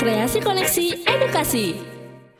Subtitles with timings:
[0.00, 1.76] Kreasi Koneksi Edukasi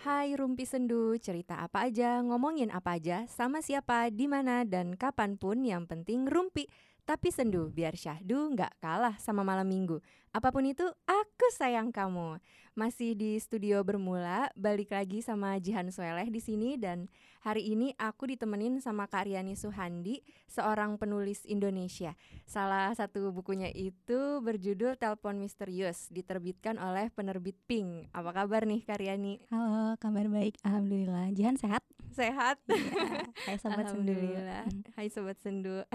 [0.00, 5.36] Hai Rumpi Sendu, cerita apa aja, ngomongin apa aja, sama siapa, di mana dan kapan
[5.36, 6.64] pun yang penting rumpi.
[7.04, 10.00] Tapi sendu, biar syahdu nggak kalah sama malam minggu.
[10.32, 12.40] Apa pun itu, aku sayang kamu.
[12.74, 17.06] Masih di studio bermula, balik lagi sama Jihan Sueleh di sini dan
[17.46, 20.18] hari ini aku ditemenin sama Kak Riani Suhandi,
[20.50, 22.18] seorang penulis Indonesia.
[22.50, 28.10] Salah satu bukunya itu berjudul Telepon Misterius, diterbitkan oleh penerbit Pink.
[28.10, 29.38] Apa kabar nih Kak Riani?
[29.54, 30.58] Halo, kabar baik.
[30.66, 31.30] Alhamdulillah.
[31.30, 31.86] Jihan sehat?
[32.10, 32.58] Sehat.
[32.66, 34.10] Ya, hai sobat sendu.
[34.18, 34.64] Alhamdulillah.
[34.98, 35.78] Hai sobat sendu.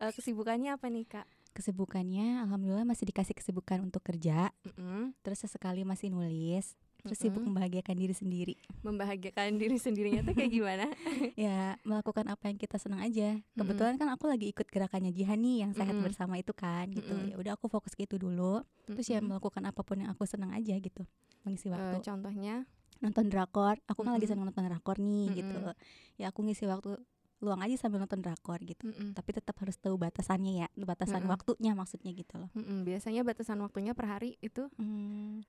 [0.00, 1.28] Eh, kesibukannya apa nih kak?
[1.50, 5.10] Kesibukannya alhamdulillah masih dikasih kesibukan untuk kerja, Mm-mm.
[5.20, 7.50] terus sesekali masih nulis, terus sibuk Mm-mm.
[7.50, 8.54] membahagiakan diri sendiri.
[8.80, 10.86] Membahagiakan diri sendirinya tuh kayak gimana?
[11.34, 13.34] ya, melakukan apa yang kita senang aja.
[13.52, 16.06] Kebetulan kan aku lagi ikut gerakannya Jihan nih yang sehat Mm-mm.
[16.06, 17.10] bersama itu kan gitu.
[17.10, 17.34] Mm-mm.
[17.34, 18.62] Ya udah aku fokus ke itu dulu.
[18.86, 19.34] Terus ya Mm-mm.
[19.34, 21.02] melakukan apa pun yang aku senang aja gitu.
[21.42, 21.98] Mengisi Eh, waktu.
[22.00, 22.62] contohnya?
[23.00, 23.80] nonton drakor.
[23.88, 25.56] Aku kan lagi senang nonton drakor nih gitu.
[25.56, 25.74] Mm-mm.
[26.14, 27.00] Ya aku ngisi waktu
[27.40, 28.84] luang aja sambil nonton drakor gitu.
[28.84, 29.16] Mm-mm.
[29.16, 31.32] Tapi tetap harus tahu batasannya ya, batasan Mm-mm.
[31.32, 32.50] waktunya maksudnya gitu loh.
[32.52, 32.84] Mm-mm.
[32.84, 34.68] Biasanya batasan waktunya per hari itu?
[34.76, 35.40] Hmm,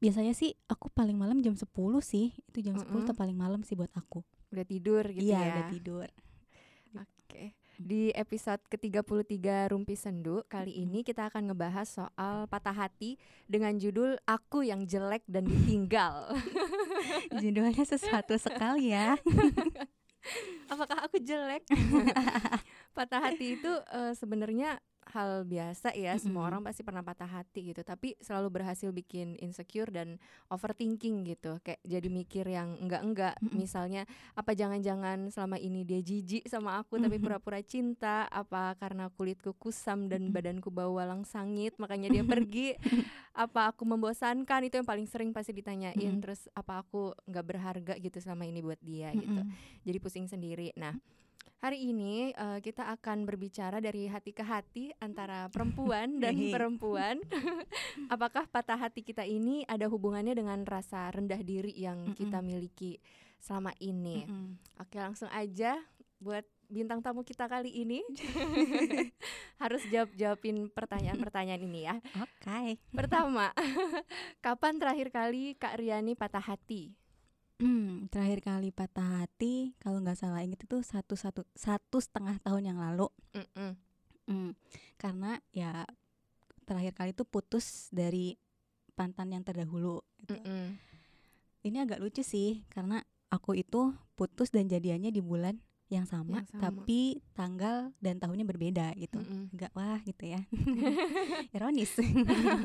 [0.00, 1.68] biasanya sih aku paling malam jam 10
[2.00, 2.32] sih.
[2.48, 3.08] Itu jam 10 Mm-mm.
[3.12, 4.24] tuh paling malam sih buat aku.
[4.52, 5.52] Udah tidur gitu iya, ya?
[5.52, 6.08] udah tidur.
[7.32, 7.56] Oke.
[7.80, 13.16] Di episode ke-33 Rumpi Sendu kali ini kita akan ngebahas soal patah hati
[13.48, 16.36] dengan judul Aku yang jelek dan ditinggal.
[17.42, 19.16] Judulnya sesuatu sekali ya.
[20.72, 21.66] Apakah aku jelek?
[22.96, 24.78] patah hati itu eh, sebenarnya
[25.10, 26.48] hal biasa ya, semua Mm-mm.
[26.48, 31.58] orang pasti pernah patah hati gitu, tapi selalu berhasil bikin insecure dan overthinking gitu.
[31.60, 33.34] Kayak jadi mikir yang enggak-enggak.
[33.42, 33.58] Mm-mm.
[33.58, 37.24] Misalnya apa jangan-jangan selama ini dia jijik sama aku tapi Mhm.
[37.24, 42.78] pura-pura cinta, apa karena kulitku kusam dan badanku bau walang sangit makanya dia pergi.
[43.32, 45.96] apa aku membosankan itu yang paling sering pasti ditanyain.
[45.96, 46.20] Mm-mm.
[46.20, 49.80] Terus apa aku nggak berharga gitu selama ini buat dia gitu Mm-mm.
[49.82, 50.70] jadi pusing sendiri.
[50.76, 50.92] Nah,
[51.62, 57.22] hari ini eh, kita akan berbicara dari hati ke hati antara perempuan dan perempuan.
[58.14, 62.98] Apakah patah hati kita ini ada hubungannya dengan rasa rendah diri yang kita miliki
[63.38, 64.26] selama ini?
[64.26, 64.58] Mm-mm.
[64.82, 65.78] Oke, langsung aja
[66.22, 68.00] buat bintang tamu kita kali ini
[69.62, 72.00] harus jawab-jawabin pertanyaan-pertanyaan ini ya.
[72.16, 72.80] Oke.
[72.94, 73.52] Pertama,
[74.44, 76.96] kapan terakhir kali Kak Riani patah hati?
[77.62, 82.74] Hmm, terakhir kali patah hati kalau nggak salah inget itu satu satu satu setengah tahun
[82.74, 83.06] yang lalu.
[83.38, 83.78] Mm-mm.
[84.26, 84.50] Hmm,
[84.98, 85.86] karena ya
[86.66, 88.34] terakhir kali itu putus dari
[88.98, 90.02] mantan yang terdahulu.
[90.26, 90.34] gitu.
[90.34, 90.74] Mm-mm.
[91.62, 92.98] Ini agak lucu sih karena
[93.30, 95.54] aku itu putus dan jadiannya di bulan
[95.86, 96.62] yang sama, Yang sama.
[96.66, 99.22] tapi tanggal dan tahunnya berbeda gitu.
[99.22, 99.54] Mm-mm.
[99.54, 100.42] Enggak wah gitu ya.
[101.54, 101.94] Ironis.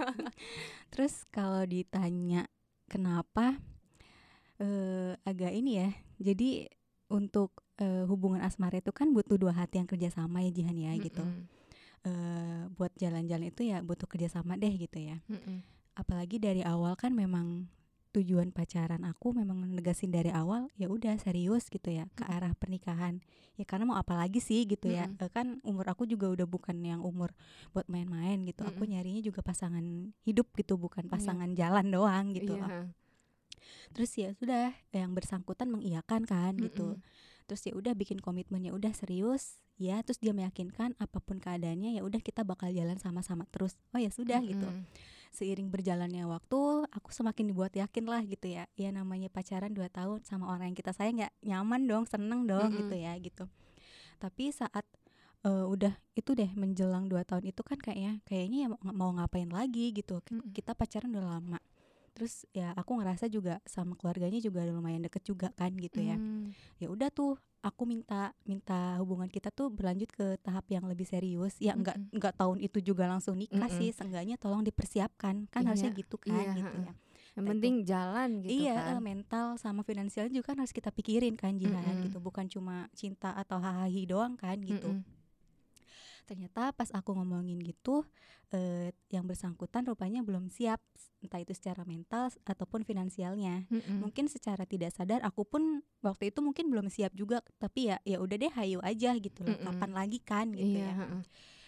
[0.91, 2.49] Terus kalau ditanya
[2.89, 3.61] kenapa
[4.57, 5.89] eh agak ini ya.
[6.17, 6.65] Jadi
[7.07, 11.21] untuk eh, hubungan asmara itu kan butuh dua hati yang kerjasama ya Jihan ya gitu.
[11.21, 11.45] Mm-mm.
[12.03, 15.19] Eh buat jalan-jalan itu ya butuh kerjasama deh gitu ya.
[15.27, 15.63] Mm-mm.
[15.93, 17.65] apalagi dari awal kan memang
[18.13, 22.33] tujuan pacaran aku memang negasin dari awal ya udah serius gitu ya ke Mm.
[22.33, 23.17] arah pernikahan
[23.53, 25.25] ya karena mau apa lagi sih gitu ya Mm-mm.
[25.25, 27.33] Eh, kan umur aku juga udah bukan yang umur
[27.73, 28.93] buat main-main gitu aku Mm-mm.
[28.93, 29.81] nyarinya juga pasangan
[30.21, 31.13] hidup gitu bukan Iya.
[31.13, 32.85] pasangan jalan doang gitu loh ha.
[33.95, 36.95] Terus ya sudah yang bersangkutan mengiyakan kan gitu.
[36.97, 37.25] Mm-mm.
[37.47, 42.03] terus ya udah bikin komitmennya udah serius ya terus dia meyakinkan apa pun keadaannya ya
[42.03, 43.79] udah kita bakal jalan sama-sama terus.
[43.95, 44.67] Oh ya sudah gitu.
[44.67, 44.83] Mm-mm.
[45.27, 48.65] seiring berjalannya waktu aku semakin dibuat yakin lah gitu ya.
[48.75, 52.73] Ya namanya pacaran 2 tahun sama orang yang kita sayang ya nyaman dong seneng dong
[52.73, 52.79] Mm-mm.
[52.83, 53.45] gitu ya gitu.
[54.17, 54.83] Tapi saat
[55.45, 59.47] eh, udah itu deh menjelang dua tahun itu kan kayaknya kayaknya ya mau, mau ngapain
[59.47, 60.19] lagi gitu.
[60.51, 61.59] Kita pacaran udah lama
[62.17, 66.49] terus ya aku ngerasa juga sama keluarganya juga lumayan deket juga kan gitu ya Mm.
[66.77, 71.53] ya udah tuh aku minta minta hubungan kita tuh berlanjut ke tahap yang lebih serius
[71.59, 72.15] ya enggak Mm-mm.
[72.15, 73.77] enggak tahun itu juga langsung nikah Mm-mm.
[73.77, 76.93] sih seenggaknya tolong dipersiapkan kan harusnya Iya, gitu kan iya, gitu ya
[77.37, 78.93] Yang Entah penting jalan gitu iya kan.
[78.93, 82.09] eh, mental sama finansial juga kan harus kita pikirin kan jihan Mm-mm.
[82.09, 85.16] gitu bukan cuma cinta atau hahaha doang kan gitu Mm-mm.
[86.27, 88.03] Ternyata pas aku ngomongin gitu
[88.51, 90.83] eh, yang bersangkutan rupanya belum siap
[91.23, 94.03] entah itu secara mental ataupun finansialnya Mm-mm.
[94.03, 98.19] mungkin secara tidak sadar aku pun waktu itu mungkin belum siap juga tapi ya ya
[98.19, 99.65] udah deh hayu aja gitu loh Mm-mm.
[99.65, 101.19] kapan lagi kan gitu Iya, ya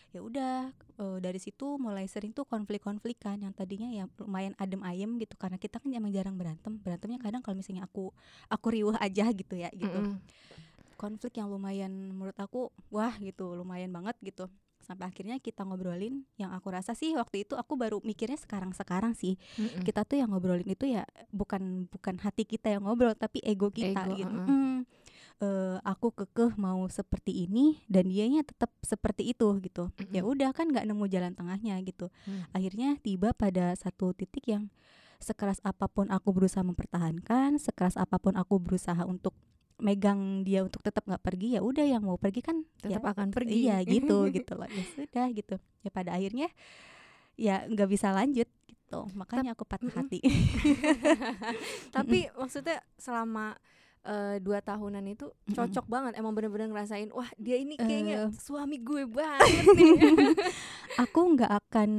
[0.09, 0.53] ya udah
[0.97, 5.38] eh, dari situ mulai sering tuh konflik-konflik kan yang tadinya ya lumayan adem ayem gitu
[5.38, 8.09] karena kita kan emang jarang berantem berantemnya kadang kalau misalnya aku
[8.50, 10.17] aku riuh aja gitu ya gitu Mm-mm.
[11.00, 16.51] Konflik yang lumayan menurut aku wah gitu lumayan banget gitu sampai akhirnya kita ngobrolin yang
[16.51, 19.84] aku rasa sih waktu itu aku baru mikirnya sekarang-sekarang sih Mm-mm.
[19.84, 24.07] kita tuh yang ngobrolin itu ya bukan bukan hati kita yang ngobrol tapi ego kita
[24.07, 24.48] Ego, gitu heeh.
[24.48, 24.78] Hmm,
[25.40, 30.31] eh, aku kekeh mau seperti ini dan dianya tetap seperti itu gitu ya Mm-mm.
[30.36, 32.48] udah kan nggak nemu jalan tengahnya gitu Hmm.
[32.51, 34.72] akhirnya tiba pada satu titik yang
[35.19, 39.36] sekeras apa pun aku berusaha mempertahankan sekeras apa pun aku berusaha untuk
[39.79, 43.27] megang dia untuk tetap nggak pergi ya udah yang mau pergi kan tetap ya, akan
[43.31, 43.53] pergi.
[43.63, 44.67] iya gitu gitu loh.
[44.67, 45.55] Ya sudah gitu.
[45.81, 46.47] Ya pada akhirnya
[47.33, 48.99] ya nggak bisa lanjut gitu.
[49.15, 50.19] Makanya aku patah hati.
[51.95, 53.55] Tapi maksudnya selama
[54.01, 58.31] eh, dua tahunan itu cocok banget emang bener-bener ngerasain wah dia ini kayaknya Eh.
[58.35, 59.99] suami gue banget nih.
[60.99, 61.91] Aku nggak akan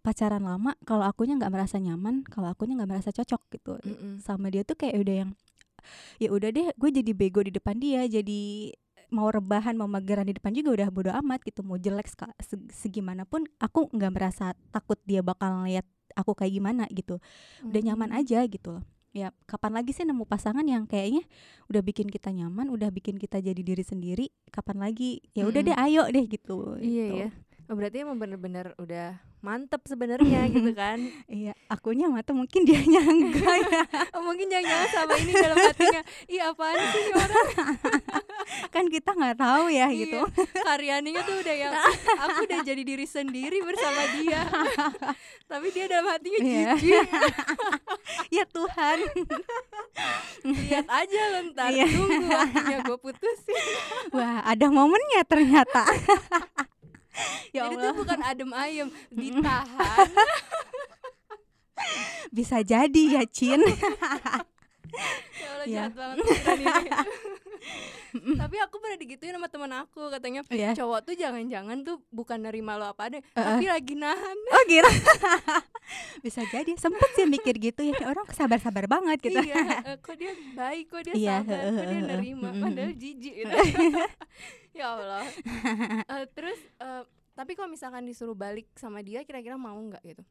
[0.00, 3.72] pacaran lama kalau akunya nggak merasa nyaman kalau akunya nggak merasa cocok gitu.
[3.80, 4.20] Mm-mm.
[4.20, 5.32] sama dia tuh kayak udah yang
[6.18, 8.72] ya udah deh gue jadi bego di depan dia jadi
[9.10, 12.06] mau rebahan mau mageran di depan juga udah bodo amat gitu mau jelek
[12.70, 17.18] segimanapun aku nggak merasa takut dia bakal lihat aku kayak gimana gitu
[17.62, 18.18] udah nyaman Hmm.
[18.22, 21.26] aja gitu loh ya kapan lagi sih nemu pasangan yang kayaknya
[21.66, 25.74] udah bikin kita nyaman udah bikin kita jadi diri sendiri kapan lagi ya udah Mm-mm.
[25.74, 27.14] deh ayo deh gitu iya gitu.
[27.26, 27.28] ya
[27.70, 30.98] Oh, berarti emang bener-bener udah mantep sebenarnya gitu kan?
[31.24, 33.06] Iya akunya mata mungkin dia enggak
[33.62, 33.82] ya.
[34.18, 37.46] Oh, mungkin jangan-jangan sama ini dalam hatinya iya apaan sih orang?
[38.68, 40.18] Kan kita nggak tahu ya gitu.
[40.18, 41.72] Iya, karyaninya tuh udah yang
[42.18, 44.42] aku udah jadi diri sendiri bersama dia.
[45.46, 46.74] Tapi dia dalam hatinya Iya.
[46.74, 47.06] jijik.
[48.28, 48.98] Ya Tuhan.
[50.42, 51.86] Lihat aja lo ntar Iya.
[51.86, 53.62] tunggu waktunya gue putusin.
[54.10, 55.86] Wah ada momennya ternyata
[57.56, 57.96] ya jadi tuh Allah.
[57.96, 60.10] bukan adem ayem ditahan.
[62.30, 63.60] Bisa jadi ya Cin.
[65.38, 65.82] Ya Allah Iya.
[65.86, 66.24] jahat banget
[68.34, 70.74] tapi aku pernah digituin sama teman aku katanya Iya.
[70.74, 74.34] cowok tuh jangan-jangan tuh bukan nerima lo apa deh Eh, tapi lagi nahan.
[74.50, 74.90] Oh gitu.
[76.20, 76.74] Bisa jadi.
[76.74, 79.38] Sempet sih mikir gitu ya orang sabar-sabar banget gitu.
[79.38, 83.54] Iya eh, kok dia baik kok dia Iya, sabar kok dia nerima padahal jijik gitu
[84.74, 85.24] ya Allah.
[86.10, 90.22] Eh, terus eh, tapi kalau misalkan disuruh balik sama dia kira-kira mau nggak gitu?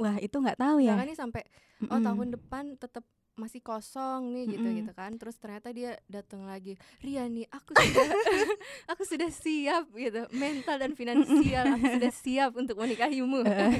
[0.00, 0.96] Wah itu nggak tahu ya.
[0.96, 1.42] Misalkan nih sampai
[1.88, 2.04] oh Mm-mm.
[2.04, 3.04] tahun depan tetap
[3.38, 4.78] masih kosong nih gitu Mm-mm.
[4.84, 5.12] gitu kan.
[5.16, 8.08] Terus ternyata dia datang lagi Riani aku sudah
[8.92, 10.24] aku sudah siap gitu.
[10.32, 13.44] Mental dan finansial aku sudah siap untuk menikahimu.
[13.44, 13.72] Eh,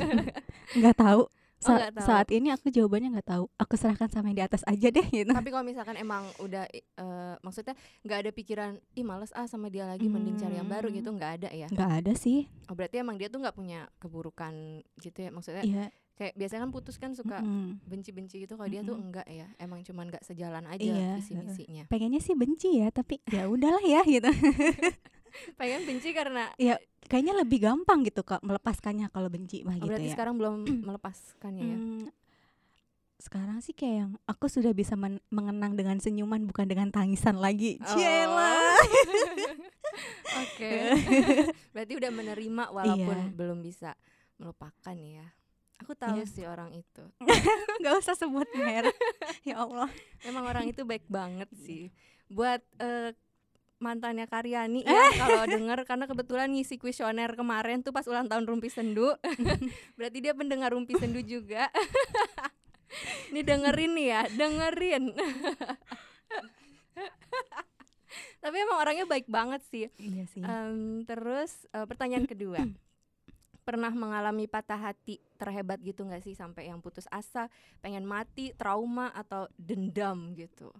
[0.77, 1.23] nggak tahu
[1.60, 2.04] Sa- nggak tahu.
[2.04, 3.44] saat ini aku jawabannya nggak tahu.
[3.54, 5.28] Aku serahkan sama yang di atas aja deh gitu.
[5.28, 9.84] Tapi kalau misalkan emang udah eh, maksudnya nggak ada pikiran ih males ah sama dia
[9.84, 10.96] lagi mending cari yang baru Hmm.
[10.96, 11.68] gitu nggak ada ya?
[11.68, 12.48] Nggak ada sih.
[12.66, 14.52] Oh, berarti emang dia tuh nggak punya keburukan
[14.96, 15.28] gitu ya?
[15.28, 15.86] Maksudnya iya.
[16.14, 17.80] kayak biasanya kan putus kan suka mm-mm.
[17.82, 19.48] benci-benci gitu kalau dia tuh enggak ya?
[19.56, 23.80] Emang cuman nggak sejalan aja Iya, visi misinya pengennya sih benci ya tapi ya udahlah
[23.80, 24.28] ya gitu
[25.55, 29.88] pengen benci karena ya kayaknya lebih gampang gitu kak melepaskannya kalau benci mah Oh, gitu
[29.88, 30.55] berarti ya sekarang belum
[30.88, 31.77] melepaskannya ya.
[31.77, 32.05] Hmm,
[33.17, 37.77] sekarang sih kayak yang aku sudah bisa men- mengenang dengan senyuman bukan dengan tangisan lagi
[37.79, 37.93] Oh.
[37.93, 38.56] Ciela
[40.41, 40.73] Oke.
[41.75, 43.35] berarti udah menerima walaupun Iya.
[43.35, 43.91] belum bisa
[44.37, 45.27] melupakan ya.
[45.79, 46.27] Aku tahu Iya.
[46.27, 47.05] sih orang itu.
[47.81, 48.94] nggak usah sebut merek
[49.43, 49.88] ya Allah
[50.23, 51.88] Emang orang itu baik banget sih.
[52.27, 53.12] Buat eh,
[53.81, 54.93] mantannya Karyani Eh.
[54.93, 59.17] ya kalau denger karena kebetulan ngisi kuesioner kemarin tuh pas ulang tahun Rumpi Sendu.
[59.97, 61.67] Berarti dia pendengar Rumpi Sendu juga.
[63.31, 65.05] Ini dengerin nih ya, dengerin.
[68.41, 69.87] Tapi emang orangnya baik banget sih.
[69.96, 72.58] iya sih Em, terus eh, pertanyaan kedua,
[73.69, 77.46] pernah mengalami patah hati terhebat gitu nggak sih sampai yang putus asa,
[77.79, 80.72] pengen mati, trauma atau dendam gitu?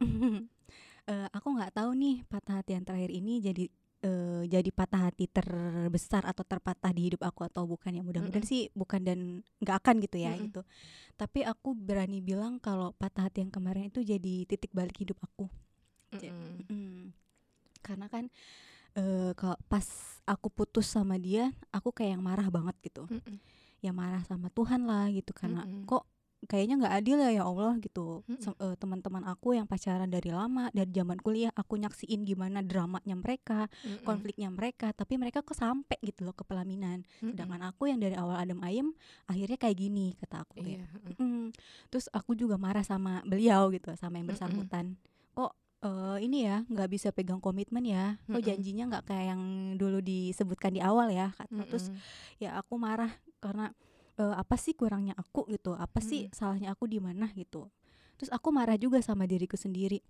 [1.07, 3.65] Eh, aku nggak tahu nih patah hati yang terakhir ini jadi
[4.01, 8.53] eh, jadi patah hati terbesar atau terpatah di hidup aku atau bukan ya mudah-mudahan Mm-mm.
[8.53, 9.19] sih bukan dan
[9.61, 10.49] nggak akan gitu ya Mm-mm.
[10.49, 10.61] gitu
[11.17, 15.49] tapi aku berani bilang kalau patah hati yang kemarin itu jadi titik balik hidup aku
[16.17, 16.65] Ja- Mm-mm.
[16.69, 17.03] Mm.
[17.81, 18.29] Karena kan
[18.93, 19.87] eh kalau pas
[20.27, 23.07] aku putus sama dia, aku kayak yang marah banget gitu.
[23.07, 23.39] Mm-mm.
[23.81, 25.89] Ya marah sama Tuhan lah gitu karena Mm-mm.
[25.89, 26.05] kok
[26.49, 28.25] kayaknya nggak adil ya ya Allah gitu.
[28.41, 33.13] Sem- eh, teman-teman aku yang pacaran dari lama dari zaman kuliah aku nyaksiin gimana dramanya
[33.13, 34.03] mereka, Mm-mm.
[34.03, 37.05] konfliknya mereka, tapi mereka kok sampai gitu loh ke pelaminan.
[37.21, 37.37] Mm-mm.
[37.37, 38.97] Sedangkan aku yang dari awal adem ayem
[39.29, 40.65] akhirnya kayak gini kata aku Iya.
[40.65, 41.17] kayak mm-mm.
[41.21, 41.47] Mm.
[41.93, 44.97] Terus aku juga marah sama beliau gitu, sama yang bersangkutan.
[45.37, 48.17] Kok eh, ini ya nggak bisa pegang komitmen ya?
[48.25, 49.43] Kok janjinya nggak kayak yang
[49.77, 51.37] dulu disebutkan di awal ya?
[51.37, 51.69] Kata.
[51.69, 51.93] Terus
[52.41, 53.73] ya aku marah karena
[54.21, 55.73] eh, apa sih kurangnya aku gitu?
[55.75, 56.37] Apa sih Mm-mm.
[56.37, 57.73] salahnya aku di mana gitu?
[58.15, 60.05] Terus aku marah juga sama diriku sendiri.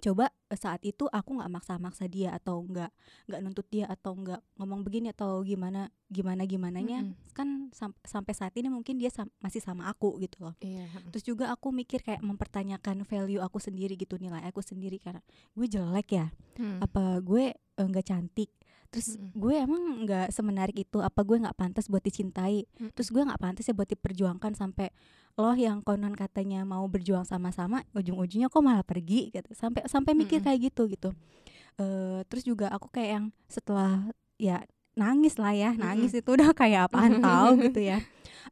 [0.00, 2.90] coba eh, saat itu aku nggak maksa-maksa dia atau nggak
[3.28, 7.14] nggak nuntut dia atau nggak ngomong begini atau gimana gimana gimananya Mm-mm.
[7.30, 10.88] kan sam- sampai saat ini mungkin dia sam- masih sama aku gitu loh Iya.
[11.12, 15.20] terus juga aku mikir kayak mempertanyakan value aku sendiri gitu nilai aku sendiri karena
[15.52, 16.26] gue jelek ya
[16.58, 16.80] Hmm.
[16.80, 18.50] apa gue eh, nggak cantik
[18.92, 19.32] terus Mm-mm.
[19.32, 22.92] gue emang nggak semenarik itu apa gue nggak pantas buat dicintai Mm-mm.
[22.92, 24.92] terus gue nggak pantas ya buat diperjuangkan sampai
[25.40, 30.44] loh yang konon katanya mau berjuang sama-sama ujung-ujungnya kok malah pergi gitu sampai sampai mikir
[30.44, 30.46] Mm-mm.
[30.52, 31.10] kayak gitu gitu
[31.80, 34.60] Eh terus juga aku kayak yang setelah ya
[34.94, 38.00] nangis lah ya nangis itu udah kayak apaan tahu gitu ya.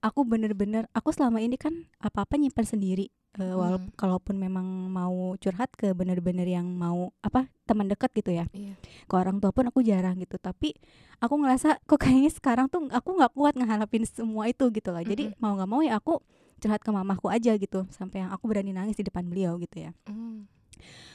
[0.00, 3.94] Aku bener-bener aku selama ini kan apa-apa nyimpan sendiri Eh, walaupun Mm.
[3.94, 8.50] kalaupun memang mau curhat ke bener-bener yang mau apa teman dekat gitu ya.
[8.50, 8.74] Iya.
[9.06, 10.74] ke orang tua pun aku jarang gitu tapi
[11.16, 14.98] aku ngerasa kok kayaknya sekarang tuh aku nggak kuat ngehalapin semua itu gitu loh.
[14.98, 16.18] Jadi mau nggak mau ya aku
[16.58, 19.94] curhat ke mamaku aja gitu sampai yang aku berani nangis di depan beliau gitu ya.
[20.10, 20.50] Hmm.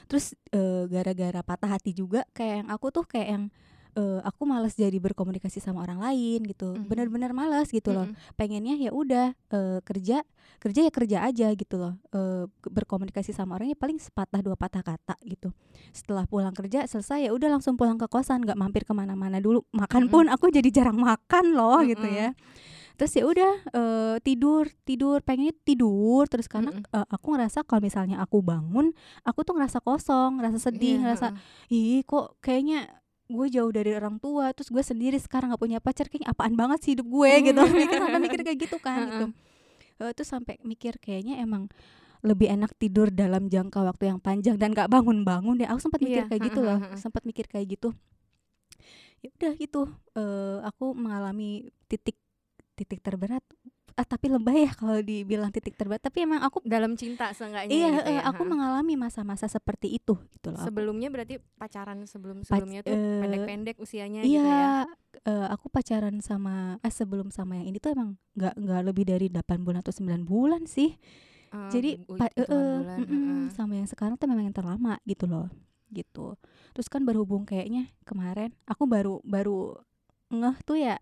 [0.06, 3.44] terus eh, gara-gara patah hati juga kayak yang aku tuh kayak yang
[3.96, 6.86] eh, aku malas jadi berkomunikasi sama orang lain gitu Mhm.
[6.86, 8.36] bener-bener malas gitu loh Mm-mm.
[8.36, 10.22] pengennya ya udah eh, kerja
[10.58, 15.16] kerja ya kerja aja gitu loh ke- berkomunikasi sama orangnya paling sepatah dua patah kata
[15.24, 15.52] gitu
[15.92, 19.64] setelah pulang kerja selesai ya udah langsung pulang ke kosan nggak mampir ke mana-mana dulu
[19.72, 20.14] makan Mm-mm.
[20.14, 22.20] pun aku jadi jarang makan loh gitu Mm-mm.
[22.22, 22.30] ya
[22.96, 26.88] terus ya udah eh, tidur tidur pengennya tidur terus karena Mm-mm.
[26.90, 31.28] eh, aku ngerasa kalau misalnya aku bangun aku tuh ngerasa kosong ngerasa sedih Iya, ngerasa
[31.70, 32.88] ih kok kayaknya
[33.26, 36.80] gue jauh dari orang tua terus gue sendiri sekarang nggak punya pacar kayaknya apaan banget
[36.86, 37.62] sih hidup gue gitu.
[37.82, 39.26] Mikir sampai mikir kayak gitu kan gitu.
[39.96, 41.72] Eh, terus sampai mikir kayaknya emang
[42.26, 45.70] lebih enak tidur dalam jangka waktu yang panjang dan gak bangun-bangun deh.
[45.70, 47.90] Aku sempat mikir Iya, kayak gitu loh sempat mikir kayak gitu.
[49.26, 49.82] Ya udah gitu
[50.14, 52.18] eh aku mengalami titik
[52.78, 53.42] titik terberat
[53.96, 57.88] ah tapi lebay ya kalau dibilang titik terberat tapi emang aku dalam cinta seenggaknya iya
[57.96, 58.52] gitu eh, ya, aku heeh.
[58.52, 60.68] mengalami masa-masa seperti itu gitu loh aku.
[60.68, 64.68] sebelumnya berarti pacaran sebelum sebelumnya tuh eh, pendek-pendek usianya Iya, gitu ya
[65.24, 69.28] eh, aku pacaran sama eh sebelum sama yang ini tuh emang nggak nggak lebih dari
[69.32, 70.92] 8 bulan atau 9 bulan sih.
[71.72, 73.42] Jadi hitungan eh, bulan, heeh.
[73.56, 75.48] sama yang sekarang tuh memang yang terlama gitu loh.
[75.88, 76.36] Gitu.
[76.76, 79.80] Terus kan berhubung kayaknya kemarin aku baru baru
[80.36, 81.00] ngeh tuh ya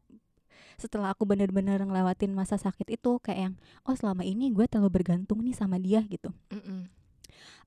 [0.75, 3.53] setelah aku bener-bener ngelewatin masa sakit itu kayak yang
[3.84, 6.30] oh selama ini gue terlalu bergantung nih sama dia gitu.
[6.50, 6.89] Mm-mm.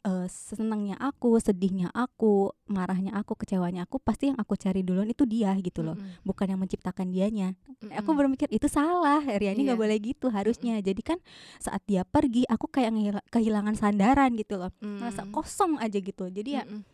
[0.06, 5.26] eh senangnya aku, sedihnya aku, marahnya aku, kecewanya aku pasti yang aku cari duluan itu
[5.26, 5.98] dia gitu loh.
[5.98, 6.22] Mm-mm.
[6.22, 7.58] Bukan yang menciptakan dianya.
[7.90, 8.18] Aku Mm-mm.
[8.30, 9.82] berpikir itu salah, Riani nggak Iya.
[9.82, 10.78] boleh gitu harusnya.
[10.78, 11.18] Jadi kan
[11.58, 12.94] saat dia pergi, aku kayak
[13.34, 15.32] kehilangan sandaran gitu loh, ngerasa Mm.
[15.34, 16.30] kosong aja gitu.
[16.30, 16.86] Jadi ya, Mm-mm.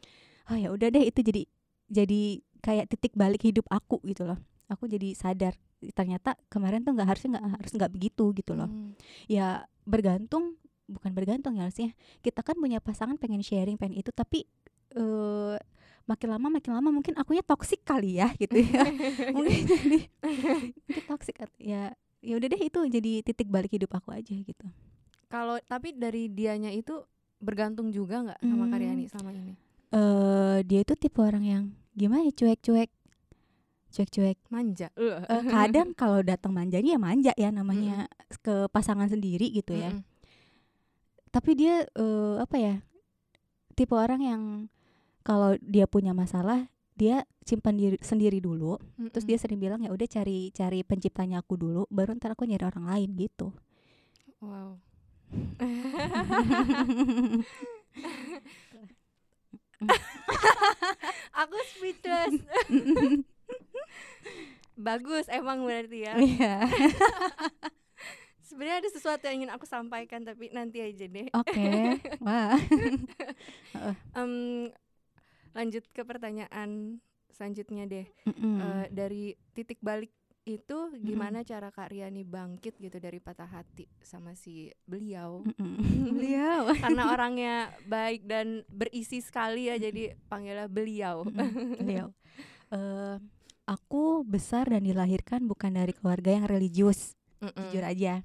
[0.48, 1.42] oh ya udah deh itu jadi
[1.92, 2.20] jadi
[2.64, 4.40] kayak titik balik hidup aku gitu loh.
[4.72, 5.52] Aku jadi sadar
[5.90, 8.70] ternyata kemarin tuh nggak harusnya nggak harus nggak begitu gitu loh.
[8.70, 8.94] Mm.
[9.26, 10.54] Ya bergantung
[10.86, 14.44] bukan bergantung ya harusnya kita kan punya pasangan pengen sharing pengen itu tapi
[14.92, 15.56] eh
[16.04, 18.82] makin lama makin lama mungkin akunya toksik kali ya gitu ya
[19.34, 20.00] mungkin jadi
[20.84, 24.66] mungkin toksik ya ya udah deh itu jadi titik balik hidup aku aja gitu
[25.30, 27.00] kalau tapi dari dianya itu
[27.40, 28.72] bergantung juga nggak sama Hmm.
[28.74, 29.54] Karyani selama ini
[29.94, 32.90] eh dia itu tipe orang yang gimana ya cuek-cuek
[33.92, 34.88] cuek-cuek manja.
[34.96, 35.20] Uh.
[35.46, 38.08] Kadang kalau datang manjanya ya manja ya namanya
[38.40, 39.92] ke pasangan sendiri gitu ya.
[39.92, 40.08] Mm-mm.
[41.32, 42.74] tapi dia eh, apa ya
[43.72, 44.42] tipe orang yang
[45.24, 48.78] kalau dia punya masalah dia simpan diri sendiri dulu.
[49.12, 49.32] Terus Mm-mm.
[49.32, 52.84] dia sering bilang ya udah cari cari penciptanya aku dulu baru ntar aku nyari orang
[52.88, 53.52] lain gitu.
[54.40, 54.76] Wow.
[61.42, 62.38] Aku speechless
[64.78, 66.14] bagus emang berarti ya.
[66.16, 66.56] Iya.
[68.52, 71.32] sebenarnya ada sesuatu yang ingin aku sampaikan tapi nanti aja deh.
[71.32, 72.60] Oke wah.
[74.12, 74.68] Em,
[75.56, 77.00] lanjut ke pertanyaan
[77.32, 78.06] selanjutnya deh.
[78.28, 78.56] Mm-mm.
[78.60, 79.24] Eh, dari
[79.56, 85.40] titik balik itu gimana cara Kak Riani bangkit gitu dari patah hati sama si beliau?
[85.48, 86.12] Mm-mm.
[86.20, 86.76] beliau.
[86.76, 91.24] Karena orangnya baik dan berisi sekali ya jadi panggilnya beliau.
[91.80, 92.12] Beliau.
[92.68, 93.16] Eh,
[93.66, 97.70] aku besar dan dilahirkan bukan dari keluarga yang religius Mm-mm.
[97.70, 98.22] jujur aja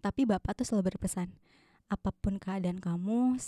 [0.00, 1.32] tapi bapak tuh selalu berpesan
[1.88, 3.40] apa pun keadaan kamu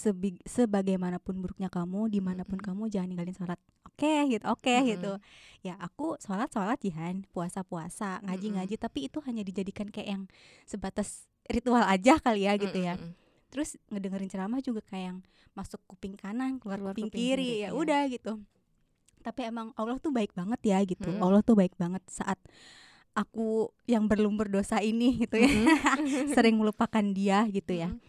[0.48, 4.90] sebagaimanapun buruknya kamu di mana pun kamu jangan ninggalin sholat oke gitu oke Mm-mm.
[4.96, 5.12] gitu
[5.60, 10.22] ya aku sholat sholat jihan puasa puasa ngaji ngaji tapi itu hanya dijadikan kayak yang
[10.64, 13.12] sebatas ritual aja kali ya gitu ya Mm-mm.
[13.52, 15.18] terus ngedengerin ceramah juga kayak yang
[15.52, 17.76] masuk kuping kanan keluar, Keluar kuping, kuping kiri, kiri, ya iya.
[17.76, 18.32] udah gitu
[19.20, 21.20] tapi emang Allah tuh baik banget ya gitu Mm-mm.
[21.20, 22.40] Allah tuh baik banget saat
[23.12, 26.30] aku yang berlumur dosa ini gitu ya Mm-mm.
[26.34, 28.00] sering melupakan dia gitu ya Mm-mm.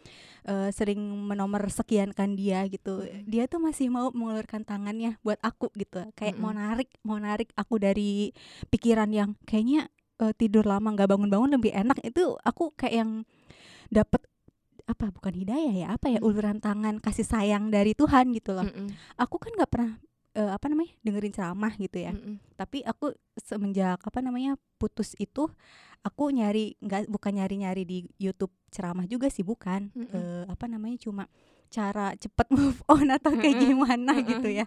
[0.45, 6.05] eh, sering menomor sekiankan dia gitu dia tuh masih mau mengeluarkan tangannya buat aku gitu
[6.13, 6.61] kayak mau Mm-mm.
[6.61, 8.29] narik mau narik aku dari
[8.69, 9.89] pikiran yang kayaknya
[10.21, 13.11] eh, tidur lama nggak bangun-bangun lebih enak itu aku kayak yang
[13.89, 14.21] dapet
[14.85, 16.27] apa bukan hidayah ya apa ya Mm.
[16.27, 18.91] uluran tangan kasih sayang dari Tuhan gitu loh Mm-mm.
[19.15, 19.93] aku kan nggak pernah
[20.35, 22.11] eh, apa namanya dengerin ceramah gitu ya.
[22.15, 22.39] Mm-mm.
[22.55, 25.49] tapi aku semenjak apa namanya putus itu
[26.01, 29.93] aku nyari nggak bukan nyari nyari di YouTube ceramah juga sih bukan.
[29.93, 30.09] Mm-mm.
[30.13, 31.23] Eh, apa namanya cuma
[31.71, 34.65] cara cepet move on atau kayak gimana gitu ya.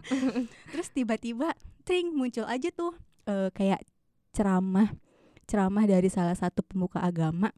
[0.71, 1.53] Terus tiba-tiba
[1.85, 2.95] tring muncul aja tuh
[3.27, 3.83] eh, kayak
[4.35, 4.95] ceramah
[5.45, 7.53] ceramah dari salah satu pemuka agama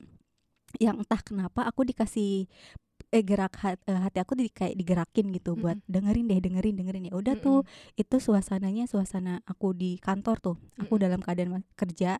[0.82, 2.50] yang entah kenapa aku dikasih
[3.08, 5.88] eh gerak hat- eh, hati aku di, kayak digerakin gitu buat Mm-mm.
[5.88, 7.62] dengerin deh dengerin dengerin ya udah tuh
[7.94, 11.04] itu suasananya suasana aku di kantor tuh aku Mm-mm.
[11.06, 12.18] dalam keadaan kerja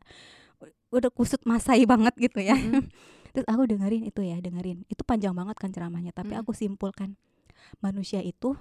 [0.89, 2.87] udah kusut masai banget gitu ya Mm-mm.
[3.31, 6.41] terus aku dengerin itu ya dengerin itu panjang banget kan ceramahnya tapi Mm.
[6.41, 7.19] aku simpulkan
[7.83, 8.55] manusia itu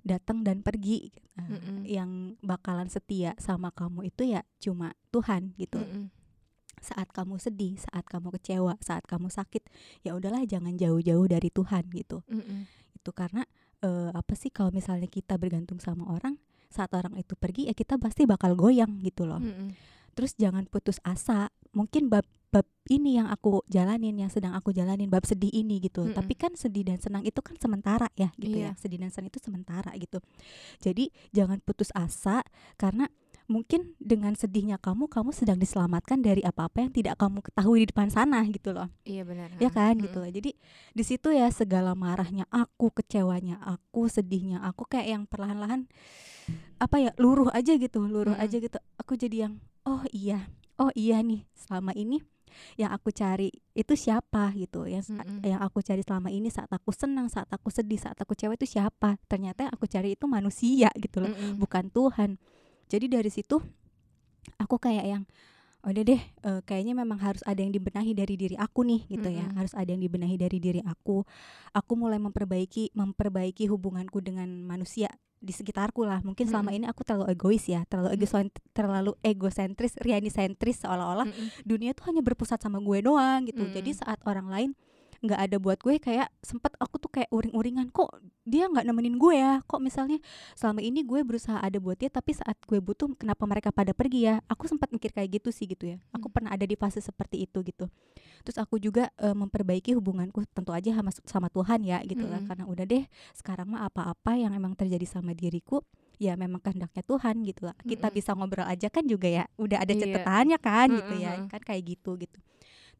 [0.00, 1.84] datang dan pergi Mm-mm.
[1.84, 6.08] yang bakalan setia sama kamu itu ya cuma Tuhan gitu Mm-mm.
[6.80, 9.62] Saat kamu sedih saat kamu kecewa saat kamu sakit
[10.02, 12.66] ya udahlah jangan jauh-jauh dari Tuhan gitu Mm-mm.
[12.96, 13.44] itu karena
[13.80, 17.96] eh, apa sih kalau misalnya kita bergantung sama orang saat orang itu pergi ya kita
[17.96, 19.76] pasti bakal goyang gitu loh Mm-mm.
[20.12, 25.06] terus jangan putus asa mungkin bab bab ini yang aku jalanin yang sedang aku jalanin
[25.06, 26.18] bab sedih ini gitu Mm-mm.
[26.18, 28.74] tapi kan sedih dan senang itu kan sementara ya gitu Iya.
[28.74, 30.18] ya sedih dan senang itu sementara gitu
[30.82, 32.42] jadi jangan putus asa
[32.74, 33.06] karena
[33.50, 38.06] mungkin dengan sedihnya kamu kamu sedang diselamatkan dari apa-apa yang tidak kamu ketahui di depan
[38.06, 39.50] sana gitu loh Iya benar.
[39.58, 40.06] ya kan Mm-mm.
[40.06, 40.50] gitu loh jadi
[40.90, 45.90] di situ ya segala marahnya aku kecewanya aku sedihnya aku kayak yang perlahan-lahan
[46.78, 48.44] apa ya luruh aja gitu luruh Mm-mm.
[48.46, 50.46] aja gitu aku jadi yang oh iya
[50.78, 52.22] oh iya nih selama ini
[52.74, 55.42] yang aku cari itu siapa gitu yang sa- Mm-mm.
[55.42, 58.74] yang aku cari selama ini saat aku senang saat aku sedih saat aku cewek itu
[58.74, 61.58] siapa ternyata yang aku cari itu manusia gitu loh Mm-mm.
[61.58, 62.30] bukan Tuhan
[62.90, 63.62] jadi dari situ
[64.58, 65.22] aku kayak yang
[65.80, 69.48] udah deh eh, kayaknya memang harus ada yang dibenahi dari diri aku nih gitu ya
[69.48, 69.56] Mm-mm.
[69.56, 71.24] harus ada yang dibenahi dari diri aku
[71.72, 75.08] aku mulai memperbaiki memperbaiki hubunganku dengan manusia
[75.40, 76.84] di sekitarku lah mungkin selama Mm-mm.
[76.84, 78.32] ini aku terlalu egois ya terlalu egois
[78.76, 81.64] terlalu egosentris rianisentris seolah-olah Mm-mm.
[81.64, 83.72] dunia tuh hanya berpusat sama gue doang gitu Mm.
[83.72, 84.70] jadi saat orang lain
[85.20, 88.08] nggak ada buat gue kayak sempet aku tuh kayak uring-uringan kok
[88.42, 90.16] dia nggak nemenin gue ya kok misalnya
[90.52, 94.24] selama ini gue berusaha ada buat dia tapi saat gue butuh kenapa mereka pada pergi
[94.24, 96.34] ya aku sempat mikir kayak gitu sih gitu ya aku Hmm.
[96.34, 97.92] pernah ada di fase seperti itu gitu
[98.40, 102.48] terus aku juga eh, memperbaiki hubunganku tentu aja sama sama Tuhan ya gitu lah Mm-mm.
[102.48, 105.84] karena udah deh sekarang mah apa-apa yang emang terjadi sama diriku
[106.16, 108.16] ya memang kehendaknya Tuhan gitu lah kita Mm-mm.
[108.16, 110.00] bisa ngobrol aja kan juga ya udah ada Iya.
[110.06, 111.48] catatannya kan gitu ya Mm-mm.
[111.48, 112.40] kan kayak gitu gitu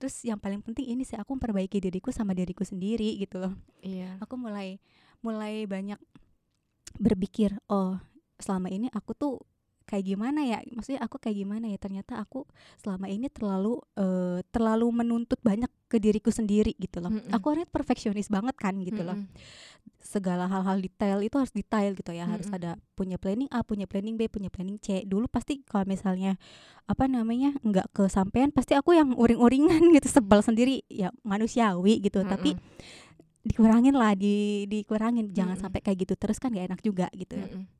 [0.00, 3.52] terus yang paling penting ini sih aku memperbaiki diriku sama diriku sendiri gitu loh
[3.84, 4.16] Iya.
[4.24, 4.80] aku mulai
[5.20, 6.00] mulai banyak
[6.96, 8.00] berpikir oh
[8.40, 9.34] selama ini aku tuh
[9.90, 12.46] kayak gimana ya maksudnya aku kayak gimana ya ternyata aku
[12.78, 17.34] selama ini terlalu eh, terlalu menuntut banyak ke diriku sendiri gitu loh Mm-mm.
[17.34, 19.34] aku orangnya perfeksionis banget kan gitu loh Mm-mm.
[19.98, 22.62] segala hal-hal detail itu harus detail gitu ya harus Mm-mm.
[22.62, 26.38] ada punya planning A punya planning B punya planning C dulu pasti kalau misalnya
[26.86, 32.54] apa namanya nggak kesampaian pasti aku yang uring-uringan gitu sebel sendiri ya manusiawi gitu tapi
[32.54, 32.78] Mm-mm.
[33.42, 35.64] dikurangin lah di dikurangin jangan Mm-mm.
[35.66, 37.79] sampai kayak gitu terus kan gak enak juga gitu ya Mm-mm.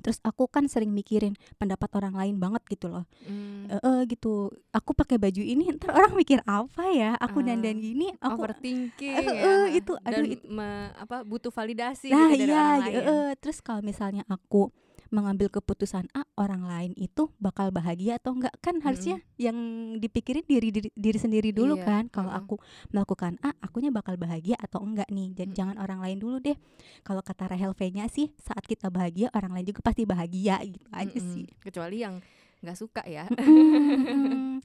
[0.00, 3.68] Terus aku kan sering mikirin pendapat orang lain banget gitu loh Mm.
[3.68, 4.32] eh eh, gitu
[4.70, 9.14] aku pakai baju ini ntar orang mikir apa ya aku Ah, dandan gini aku overthinking
[9.14, 9.42] Eh, ya.
[9.44, 12.98] eh, itu, dan aduh, it- me- apa butuh validasi nah gitu dari iya orang gitu,
[12.98, 13.04] lain.
[13.04, 13.32] eh, eh.
[13.36, 14.72] terus kalau misalnya aku
[15.12, 19.54] mengambil keputusan A orang lain itu bakal bahagia atau enggak kan harusnya yang
[20.00, 22.40] dipikirin diri diri, diri sendiri dulu Iya, kan kalau mm-mm.
[22.48, 22.54] aku
[22.88, 25.58] melakukan A akunya bakal bahagia atau enggak nih jadi Mm.
[25.58, 26.56] jangan orang lain dulu deh
[27.04, 31.12] kalau kata Rahel V-nya sih saat kita bahagia orang lain juga pasti bahagia gitu aja
[31.12, 31.32] Mm-mm.
[31.36, 32.16] sih kecuali yang
[32.62, 34.62] nggak suka ya Mm-mm.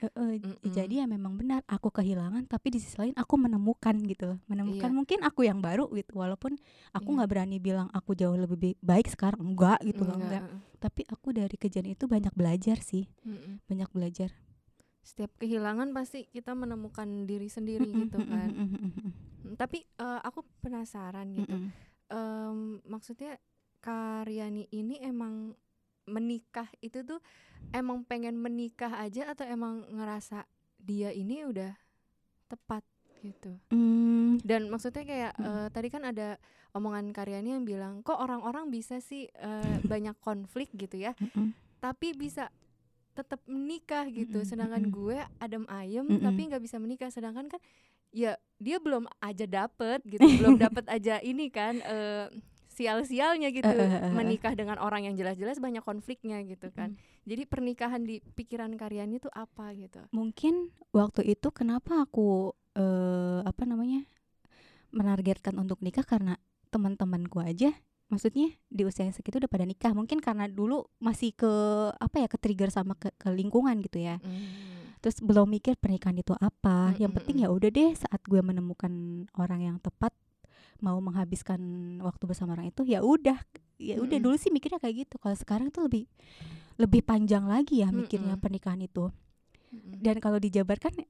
[0.00, 0.70] Eh, eh, Mm-mm.
[0.70, 4.96] jadi ya memang benar aku kehilangan tapi di sisi lain aku menemukan gitu menemukan Iya.
[4.96, 6.56] mungkin aku yang baru gitu walaupun
[6.90, 7.16] aku Iya.
[7.16, 11.02] nggak berani bilang aku jauh lebih bi- baik sekarang enggak gitu loh Enggak, enggak tapi
[11.04, 13.60] aku dari kejadian itu banyak belajar sih Mm-mm.
[13.64, 14.30] banyak belajar
[15.00, 19.12] setiap kehilangan pasti kita menemukan diri sendiri gitu kan mm-mm, mm-mm, mm-mm,
[19.44, 21.68] Mm, tapi eh, aku penasaran gitu.
[22.08, 23.36] Em, maksudnya
[23.78, 25.52] Karyani ini emang
[26.06, 27.20] menikah itu tuh
[27.72, 30.44] emang pengen menikah aja atau emang ngerasa
[30.78, 31.72] dia ini udah
[32.46, 32.84] tepat
[33.24, 33.56] gitu?
[33.72, 35.44] Mm, dan maksudnya kayak Mm.
[35.48, 36.36] eh, tadi kan ada
[36.76, 42.12] omongan Karyani yang bilang kok orang-orang bisa sih eh, banyak konflik gitu ya mm-mm, tapi
[42.16, 42.48] bisa
[43.14, 44.42] tetap menikah gitu.
[44.42, 46.18] Sedangkan gue adem ayem Mm-mm.
[46.18, 47.14] tapi nggak bisa menikah.
[47.14, 47.62] Sedangkan kan
[48.10, 52.26] ya dia belum aja dapet gitu belum dapet aja ini kan eh,
[52.74, 53.70] sial-sialnya gitu.
[53.70, 54.12] Eh, eh, eh.
[54.12, 56.98] menikah dengan orang yang jelas-jelas banyak konfliknya gitu kan.
[57.24, 60.02] Jadi pernikahan di pikiran Karyani tuh apa gitu?
[60.10, 64.02] Mungkin waktu itu kenapa aku eh apa namanya
[64.90, 66.34] menargetkan untuk nikah karena
[66.74, 67.70] teman-temanku aja.
[68.10, 69.94] Maksudnya di usia yang segitu udah pada nikah.
[69.94, 71.50] Mungkin karena dulu masih ke
[71.94, 74.18] apa ya ke trigger sama ke, ke lingkungan gitu ya.
[75.04, 76.96] Terus belum mikir pernikahan itu apa.
[76.96, 77.42] Mm, yang mm, penting mm.
[77.44, 78.92] ya udah deh saat gue menemukan
[79.36, 80.16] orang yang tepat
[80.80, 81.60] mau menghabiskan
[82.02, 83.38] waktu bersama orang itu ya udah
[83.78, 84.24] ya udah Mm-mm.
[84.24, 86.06] dulu sih mikirnya kayak gitu kalau sekarang tuh lebih
[86.78, 88.44] lebih panjang lagi ya mikirnya Mm-mm.
[88.44, 89.10] pernikahan itu
[90.02, 91.02] dan kalau dijabarkan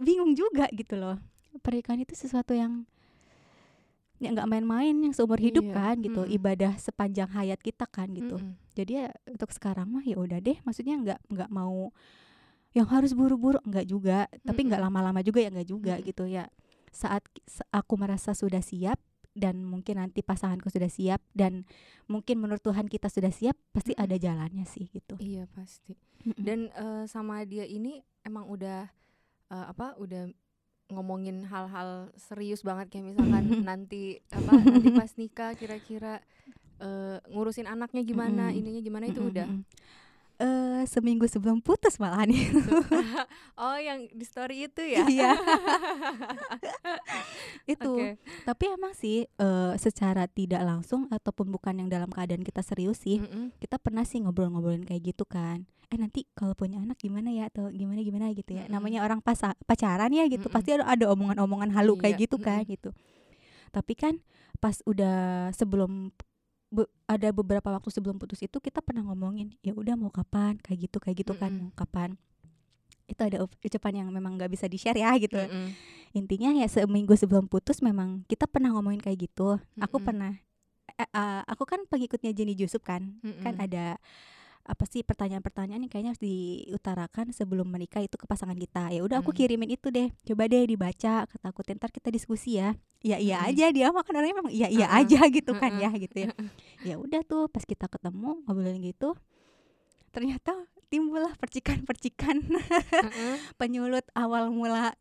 [0.00, 1.18] bingung juga gitu loh
[1.60, 2.86] pernikahan itu sesuatu yang
[4.20, 6.36] ya nggak main-main yang seumur hidup Iya, kan gitu mm-mm.
[6.36, 8.54] ibadah sepanjang hayat kita kan gitu Mm-mm.
[8.76, 11.88] jadi ya untuk sekarang mah ya udah deh maksudnya nggak nggak mau
[12.70, 16.06] yang harus buru-buru nggak juga tapi nggak lama-lama juga ya nggak juga Mm-mm.
[16.12, 16.44] gitu ya
[16.90, 17.22] saat
[17.70, 18.98] aku merasa sudah siap
[19.34, 21.62] dan mungkin nanti pasanganku sudah siap dan
[22.10, 25.14] mungkin menurut Tuhan kita sudah siap pasti ada jalannya sih gitu.
[25.22, 25.94] Iya pasti.
[26.36, 28.90] Dan eh, sama dia ini emang udah
[29.54, 30.28] eh, apa udah
[30.90, 36.18] ngomongin hal-hal serius banget kayak misalkan nanti apa nanti pas nikah kira-kira
[36.82, 39.46] eh, ngurusin anaknya gimana ininya gimana itu udah
[40.40, 42.48] eh seminggu sebelum putus malahan ya.
[43.60, 45.36] oh yang di story itu ya Iya.
[47.68, 48.16] itu Oke.
[48.42, 53.20] tapi emang sih eh, secara tidak langsung ataupun bukan yang dalam keadaan kita serius sih
[53.20, 53.52] Mm-mm.
[53.56, 57.68] kita pernah sih ngobrol-ngobrolin kayak gitu kan eh nanti kalau punya anak gimana ya atau
[57.68, 58.72] gimana gimana gitu ya Mm-mm.
[58.72, 60.54] namanya orang pasa- pacaran ya gitu Mm-mm.
[60.54, 62.72] pasti ada ada omongan-omongan halu kayak Iya, gitu kan mm-mm.
[62.72, 62.90] gitu
[63.70, 64.18] tapi kan
[64.56, 66.10] pas udah sebelum
[66.70, 70.86] be- ada beberapa waktu sebelum putus itu kita pernah ngomongin ya udah mau kapan kayak
[70.88, 71.70] gitu kayak gitu kan Mm-mm.
[71.70, 72.14] mau kapan
[73.10, 75.74] itu ada ucapan yang memang nggak bisa di share ya gitu Mm-mm.
[76.14, 80.06] intinya ya seminggu sebelum putus memang kita pernah ngomongin kayak gitu aku Mm-mm.
[80.06, 80.32] pernah
[80.94, 83.66] eh, eh, aku kan pengikutnya Jenny Jusuf kan kan Mm-mm.
[83.66, 83.98] ada
[84.62, 88.92] apa sih pertanyaan-pertanyaan yang kayaknya harus diutarakan sebelum menikah itu ke pasangan kita.
[88.92, 89.38] Ya udah aku Mm.
[89.38, 90.08] kirimin itu deh.
[90.22, 92.76] Coba deh dibaca kata aku ntar kita diskusi ya.
[93.00, 93.50] Iya iya Mm-mm.
[93.50, 96.30] aja dia mah kan orangnya memang iya iya aja gitu kan ya gitu ya.
[96.82, 99.16] Ya udah tuh pas kita ketemu ngobrolin gitu
[100.10, 100.52] ternyata
[100.90, 102.42] timbullah percikan-percikan.
[103.58, 104.92] Penyulut awal mula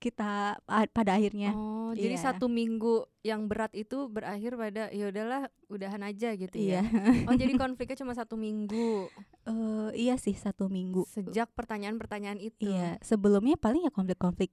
[0.00, 1.52] kita pa- pada akhirnya.
[1.52, 2.24] Oh jadi Iya.
[2.26, 6.80] satu minggu yang berat itu berakhir pada ya udahlah udahan aja gitu iya.
[6.80, 9.12] Ya oh jadi konfliknya cuma satu minggu?
[9.44, 11.04] Eh, iya sih satu minggu.
[11.04, 12.64] Sejak pertanyaan-pertanyaan itu?
[12.64, 14.48] Iya, sebelumnya paling ya konflik-konflik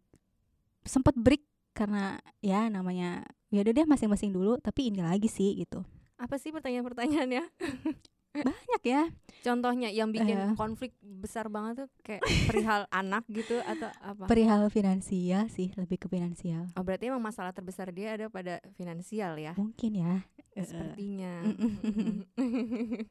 [0.84, 5.80] sempat break karena ya namanya ya udah deh masing-masing dulu, tapi ini lagi sih gitu.
[6.18, 7.46] apa sih pertanyaan-pertanyaannya
[8.40, 9.04] Banyak ya.
[9.40, 10.54] contohnya yang bikin Eh.
[10.54, 16.08] konflik besar banget tuh kayak perihal anak gitu atau apa Perihal finansial sih, lebih ke
[16.08, 16.68] finansial.
[16.70, 20.14] oh berarti emang masalah terbesar dia ada pada finansial ya Mungkin ya.
[20.52, 21.46] Eh, sepertinya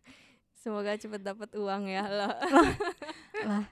[0.57, 2.29] semoga cepet dapat uang ya lo
[3.43, 3.65] lah.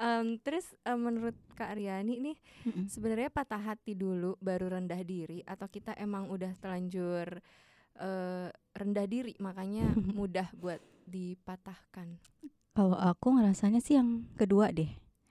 [0.00, 2.86] Em, terus em, menurut Kak Aryani nih Mm-mm.
[2.86, 7.42] sebenarnya patah hati dulu baru rendah diri atau kita emang udah terlanjur
[7.98, 12.08] eh, rendah diri makanya mudah buat dipatahkan
[12.70, 14.88] Kalau aku ngerasanya sih yang kedua deh.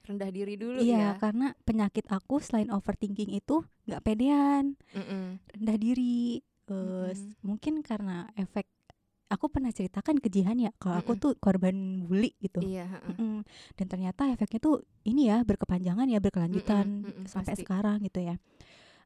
[0.08, 5.38] rendah diri dulu Iya, ya karena penyakit aku selain overthinking itu nggak pedean, Mm-mm.
[5.54, 6.42] rendah diri.
[6.70, 7.42] eh, s- Mm-mm.
[7.46, 8.66] mungkin karena efek
[9.30, 12.62] aku pernah ceritakan ke Jihan ya kalau aku tuh korban bully gitu.
[12.62, 13.18] iya heeh.
[13.18, 13.42] Mm-mm.
[13.78, 17.62] Dan ternyata efeknya tuh ini ya berkepanjangan ya berkelanjutan Mm-mm, mm-mm, sampai pasti.
[17.64, 18.36] sekarang gitu ya.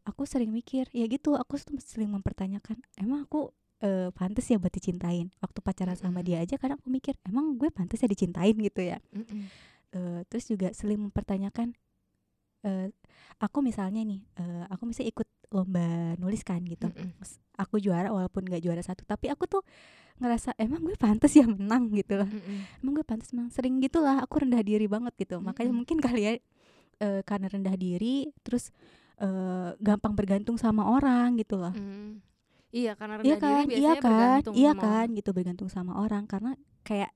[0.04, 4.72] Aku sering mikir ya gitu, aku tuh sering mempertanyakan, emang aku eh, pantas ya buat
[4.72, 5.32] dicintain.
[5.39, 9.00] Waktu pacaran sama dia aja kadang aku mikir, emang gue pantas ya dicintain gitu ya.
[9.16, 9.48] Mm-mm.
[9.94, 11.72] Eh, terus juga sering mempertanyakan,
[12.68, 12.88] eh,
[13.39, 16.92] aku misalnya nih, eh, aku misalnya ikut lomba nulis kan gitu.
[17.60, 19.63] Aku juara walaupun gak juara satu, tapi aku tuh
[20.22, 22.30] ngerasa emang gue pantas ya menang gitu loh
[22.86, 26.34] emang gue pantas menang sering gitulah aku rendah diri banget gitu makanya mungkin kali ya
[27.02, 28.70] eh, karena rendah diri terus
[29.21, 31.73] eh, gampang bergantung sama orang gitu loh.
[31.73, 32.21] Mm.
[32.73, 33.63] iya karena rendah iya kan?
[33.69, 34.02] Diri iya kan?
[34.02, 34.89] bergantung iya sama kan?
[34.89, 35.08] orang.
[35.13, 36.23] gitu bergantung sama orang.
[36.26, 37.12] Karena kayak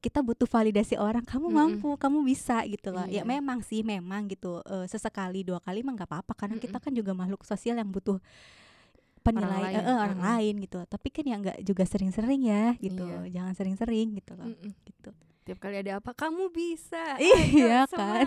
[0.00, 1.20] kita butuh validasi orang.
[1.24, 1.56] Kamu Mm-mm.
[1.56, 3.04] mampu kamu bisa gitu loh.
[3.04, 3.20] Iya.
[3.20, 4.64] ya memang sih memang gitu.
[4.64, 6.32] Eh, sesekali dua kali mah nggak apa-apa.
[6.32, 8.16] Karena kita kan juga makhluk sosial yang butuh
[9.20, 10.32] penilaian lain, eh, eh, orang mm-mm.
[10.32, 10.78] lain gitu.
[10.88, 13.04] Tapi kan ya nggak juga sering-sering ya gitu.
[13.04, 13.20] Iya.
[13.36, 14.48] jangan sering-sering gitu loh.
[14.48, 14.72] Mm-mm.
[14.80, 15.10] gitu
[15.46, 18.26] tiap kali ada apa kamu bisa Iya Ayo, kan.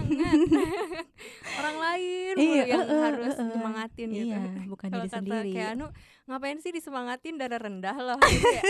[1.60, 3.48] orang lain Iya, yang eh, harus eh, eh.
[3.52, 5.86] nyemangatin gitu iya bukan kalau diri kata sendiri kayak anu
[6.26, 8.64] ngapain sih disemangatin darah rendah loh gitu ya.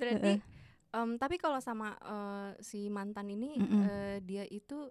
[0.00, 0.32] Berarti
[0.92, 3.82] em, tapi kalau sama eh, si mantan ini Mm-mm.
[3.84, 4.88] eh, dia itu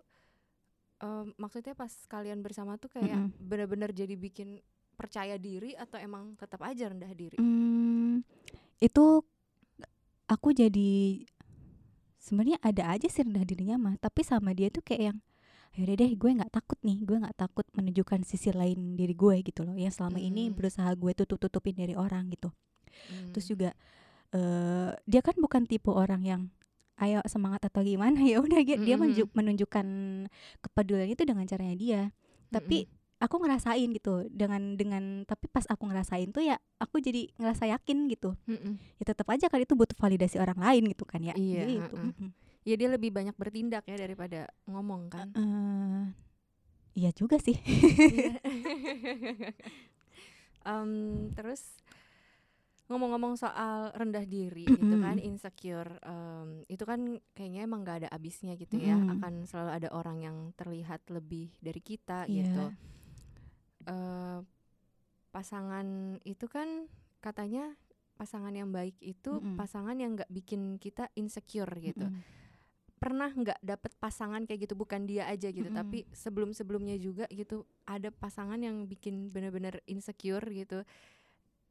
[1.01, 3.41] em, maksudnya pas kalian bersama tuh kayak Mm-mm.
[3.41, 4.61] benar-benar jadi bikin
[4.93, 7.41] percaya diri atau emang tetap aja rendah diri?
[7.41, 8.21] Hmm,
[8.77, 9.25] itu
[10.29, 11.25] aku jadi
[12.21, 15.17] sebenarnya ada aja sih rendah dirinya mah tapi sama dia tuh kayak yang
[15.71, 19.63] yaudah deh gue nggak takut nih gue nggak takut menunjukkan sisi lain diri gue gitu
[19.63, 20.53] loh yang selama ini Hmm.
[20.53, 22.51] berusaha gue tutup tutupin dari orang gitu
[23.07, 23.31] Hmm.
[23.31, 23.71] terus juga
[24.29, 26.41] eh dia kan bukan tipe orang yang
[26.97, 29.01] ayo semangat atau gimana ya udah dia dia Mm-mm.
[29.01, 29.87] menunjuk- menunjukkan
[30.59, 32.01] kepedulian itu dengan caranya dia
[32.49, 32.85] tapi
[33.21, 38.09] aku ngerasain gitu dengan dengan tapi pas aku ngerasain tuh ya aku jadi ngerasa yakin
[38.09, 38.81] gitu Mm-mm.
[38.97, 42.09] ya tetap aja kan itu butuh validasi orang lain gitu kan ya Iya, gitu heeh.
[42.09, 42.29] mm-mm.
[42.61, 45.29] ya dia lebih banyak bertindak ya daripada ngomong kan?
[45.33, 46.03] Eh,
[46.93, 47.57] iya juga sih.
[50.61, 50.91] Em,
[51.33, 51.73] terus
[52.85, 56.99] ngomong-ngomong soal rendah diri gitu kan insecure em, itu kan
[57.31, 59.15] kayaknya emang gak ada habisnya gitu ya Mm-mm.
[59.15, 62.45] akan selalu ada orang yang terlihat lebih dari kita Iya.
[62.45, 62.63] gitu
[63.83, 64.39] Eh,
[65.31, 65.87] pasangan
[66.21, 66.85] itu kan
[67.19, 67.73] katanya
[68.13, 69.55] pasangan yang baik itu Mm-mm.
[69.55, 72.21] pasangan yang nggak bikin kita insecure gitu Mm-mm.
[72.99, 75.79] pernah nggak dapet pasangan kayak gitu bukan dia aja gitu Mm-mm.
[75.79, 80.83] tapi sebelum sebelumnya juga gitu ada pasangan yang bikin bener-bener insecure gitu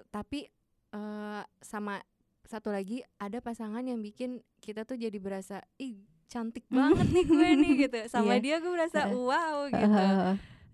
[0.08, 0.48] tapi
[0.90, 2.00] eh, sama
[2.42, 7.48] satu lagi ada pasangan yang bikin kita tuh jadi berasa ih cantik banget nih gue
[7.60, 8.42] nih gitu sama Iya.
[8.42, 9.14] dia gue berasa Heeh.
[9.14, 10.02] wow gitu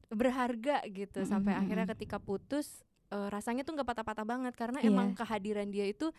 [0.09, 4.89] berharga gitu Mm-mm, sampai akhirnya ketika putus eh, rasanya tuh nggak patah-patah banget karena Iya.
[4.89, 6.11] emang kehadiran dia itu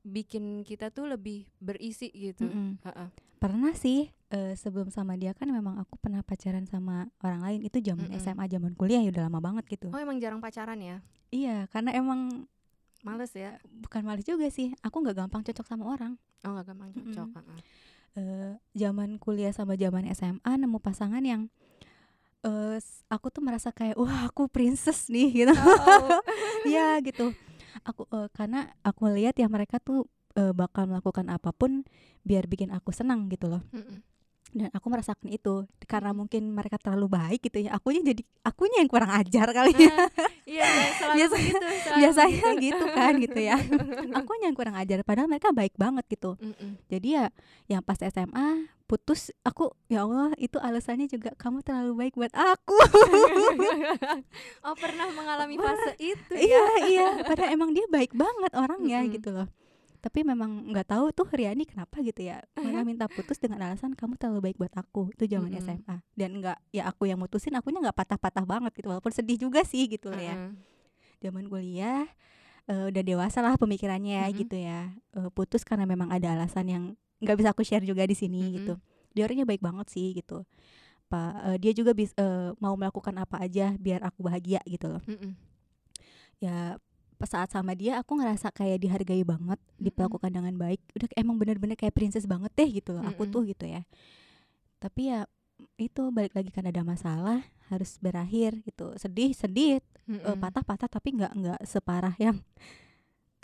[0.00, 2.80] bikin kita tuh lebih berisi gitu mm-mm.
[2.82, 3.08] Heeh.
[3.36, 7.78] pernah sih eh, sebelum sama dia kan memang aku pernah pacaran sama orang lain itu
[7.78, 8.16] zaman Mm-mm.
[8.18, 11.04] SMA zaman kuliah ya udah lama banget gitu Oh emang jarang pacaran ya?
[11.30, 12.48] iya karena emang
[13.00, 13.56] Males ya?
[13.66, 17.28] bukan males juga sih aku nggak gampang cocok sama orang Oh nggak gampang cocok.
[17.28, 17.36] Mm-mm.
[17.36, 17.58] heeh.
[18.12, 21.48] eh zaman kuliah sama zaman SMA nemu pasangan yang
[22.40, 25.52] eh s- aku tuh merasa kayak wah aku princess nih gitu.
[25.52, 26.20] Oh.
[26.64, 27.32] ya gitu.
[27.82, 31.84] Aku eh, karena aku lihat ya mereka tuh eh, bakal melakukan apa pun
[32.20, 33.60] biar bikin aku senang gitu loh.
[34.50, 38.90] Dan aku merasakan itu karena mungkin mereka terlalu baik gitu ya akunya jadi akunya yang
[38.90, 39.94] kurang ajar kali ya.
[40.50, 40.66] Iya
[40.98, 41.58] selalu Biasa- begitu.
[41.62, 42.84] selalu biasanya gitu.
[42.90, 43.56] kan gitu ya.
[44.10, 46.34] Akunya yang kurang ajar padahal mereka baik banget gitu.
[46.88, 47.30] Jadi ya
[47.66, 52.74] yang pas SMA putus aku ya Allah itu alasannya juga kamu terlalu baik buat aku.
[54.66, 56.42] Oh pernah mengalami fase itu ya?
[56.42, 56.64] iya.
[56.90, 59.14] Iya padahal emang dia baik banget orangnya Mm-mm.
[59.14, 59.46] gitu loh.
[60.02, 62.42] Tapi memang nggak tahu tuh Riani kenapa gitu ya?
[62.58, 65.14] Malah minta putus dengan alasan kamu terlalu baik buat aku?
[65.14, 65.62] Itu zaman Mm-mm.
[65.62, 69.62] SMA dan nggak ya aku yang mutusin akunya nggak patah-patah banget gitu walaupun sedih juga
[69.62, 70.34] sih gitu loh ya.
[71.22, 72.10] Zaman kuliah
[72.66, 74.40] eh, udah dewasa lah pemikirannya Mm-mm.
[74.42, 74.90] gitu ya.
[75.14, 76.84] Eh, putus karena memang ada alasan yang
[77.20, 78.56] nggak bisa aku share juga di sini Mm-mm.
[78.56, 78.74] gitu
[79.12, 80.42] dia orangnya baik banget sih gitu
[81.10, 85.02] pak eh, dia juga bis, eh, mau melakukan apa aja biar aku bahagia gitu loh
[85.04, 85.34] Mm-mm.
[86.40, 86.78] ya
[87.20, 91.76] pas saat sama dia aku ngerasa kayak dihargai banget diperlakukan dengan baik udah emang bener-bener
[91.76, 93.34] kayak princess banget deh gitu loh aku Mm-mm.
[93.34, 93.84] tuh gitu ya
[94.80, 95.28] tapi ya
[95.76, 100.40] itu balik lagi kan ada masalah harus berakhir gitu sedih sedih eh, Mm-mm.
[100.40, 102.40] patah-patah tapi nggak nggak separah yang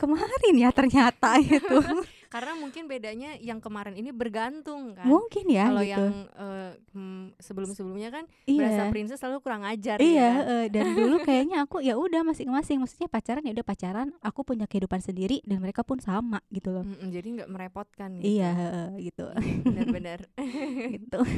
[0.00, 1.76] kemarin ya ternyata itu
[2.26, 5.06] Karena mungkin bedanya yang kemarin ini bergantung kan.
[5.06, 9.96] mungkin ya Kalau gitu yang eh, hmm, sebelum-sebelumnya kan berasa iya princess selalu kurang ajar
[9.98, 10.44] iya ya kan?
[10.46, 14.64] eh, dan dulu kayaknya aku ya udah masing-masing maksudnya pacaran ya udah pacaran aku punya
[14.64, 18.26] kehidupan sendiri dan mereka pun sama gitu loh Mm-mm, jadi nggak merepotkan gitu.
[18.32, 19.24] iya eh, gitu
[19.62, 20.20] benar-benar.
[20.94, 21.20] gitu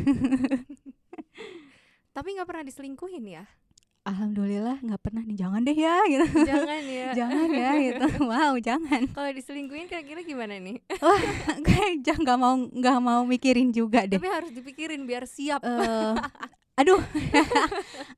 [2.11, 3.45] Tapi nggak pernah diselingkuhin ya?
[4.09, 7.09] Alhamdulillah nggak pernah nih jangan deh ya gitu Jangan ya.
[7.19, 10.81] jangan ya gitu wow jangan Kalau diselingkuhin kira-kira gimana nih?
[11.67, 15.61] kayak jangan nggak mau nggak mau mikirin juga deh Tapi harus dipikirin biar siap.
[15.61, 16.15] Eh,
[16.75, 17.01] aduh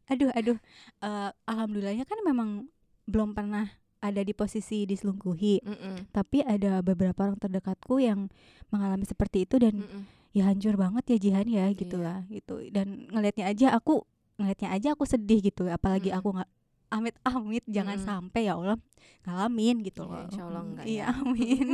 [0.06, 0.58] aduh aduh
[1.00, 2.68] Eh, alhamdulillahnya kan memang
[3.04, 5.60] belum pernah ada di posisi diselingkuhi
[6.08, 8.28] tapi ada beberapa orang terdekatku yang
[8.68, 10.02] mengalami seperti itu dan mm-mm.
[10.30, 11.74] ya hancur banget ya Jihan ya Iya.
[11.74, 14.04] gitulah gitu dan ngelihatnya aja aku
[14.40, 16.18] ngelihatnya aja aku sedih gitu apalagi Mm-mm.
[16.18, 16.50] aku nggak
[16.90, 18.08] amit amit jangan Mm-mm.
[18.08, 18.74] sampai ya Allah
[19.22, 21.06] ngalamin gitu Iya, loh insya Allah Mm, enggak iya ya.
[21.12, 21.66] amin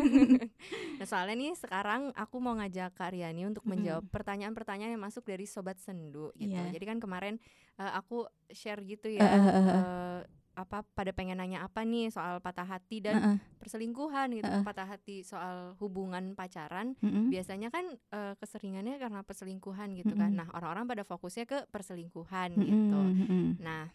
[0.99, 5.45] nah soalnya nih sekarang aku mau ngajak Kak Riani untuk menjawab pertanyaan-pertanyaan yang masuk dari
[5.45, 6.53] Sobat Sendu gitu.
[6.53, 6.69] Iya.
[6.69, 7.35] Jadi kan kemarin
[7.77, 9.23] eh, aku share gitu ya.
[9.23, 9.67] eh, eh, eh.
[9.71, 10.19] eh,
[10.57, 14.65] apa pada pengen nanya apa nih soal patah hati dan Heeh, perselingkuhan gitu Heeh.
[14.65, 17.29] patah hati soal hubungan pacaran mm-mm.
[17.29, 20.41] biasanya kan eh, keseringannya karena perselingkuhan gitu kan Mm-mm.
[20.41, 23.47] nah orang-orang pada fokusnya ke perselingkuhan Mm-mm, gitu mm-mm.
[23.61, 23.93] nah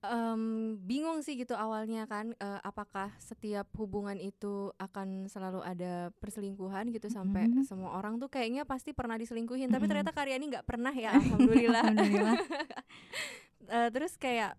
[0.00, 0.42] em,
[0.80, 7.12] bingung sih gitu awalnya kan eh, apakah setiap hubungan itu akan selalu ada perselingkuhan gitu
[7.12, 7.64] sampai Mm-mm.
[7.68, 9.90] semua orang tuh kayaknya pasti pernah diselingkuhin tapi Mm-mm.
[9.92, 12.36] ternyata Karyani nggak pernah ya alhamdulillah Alhamdulillah.
[13.70, 14.58] Eh, terus kayak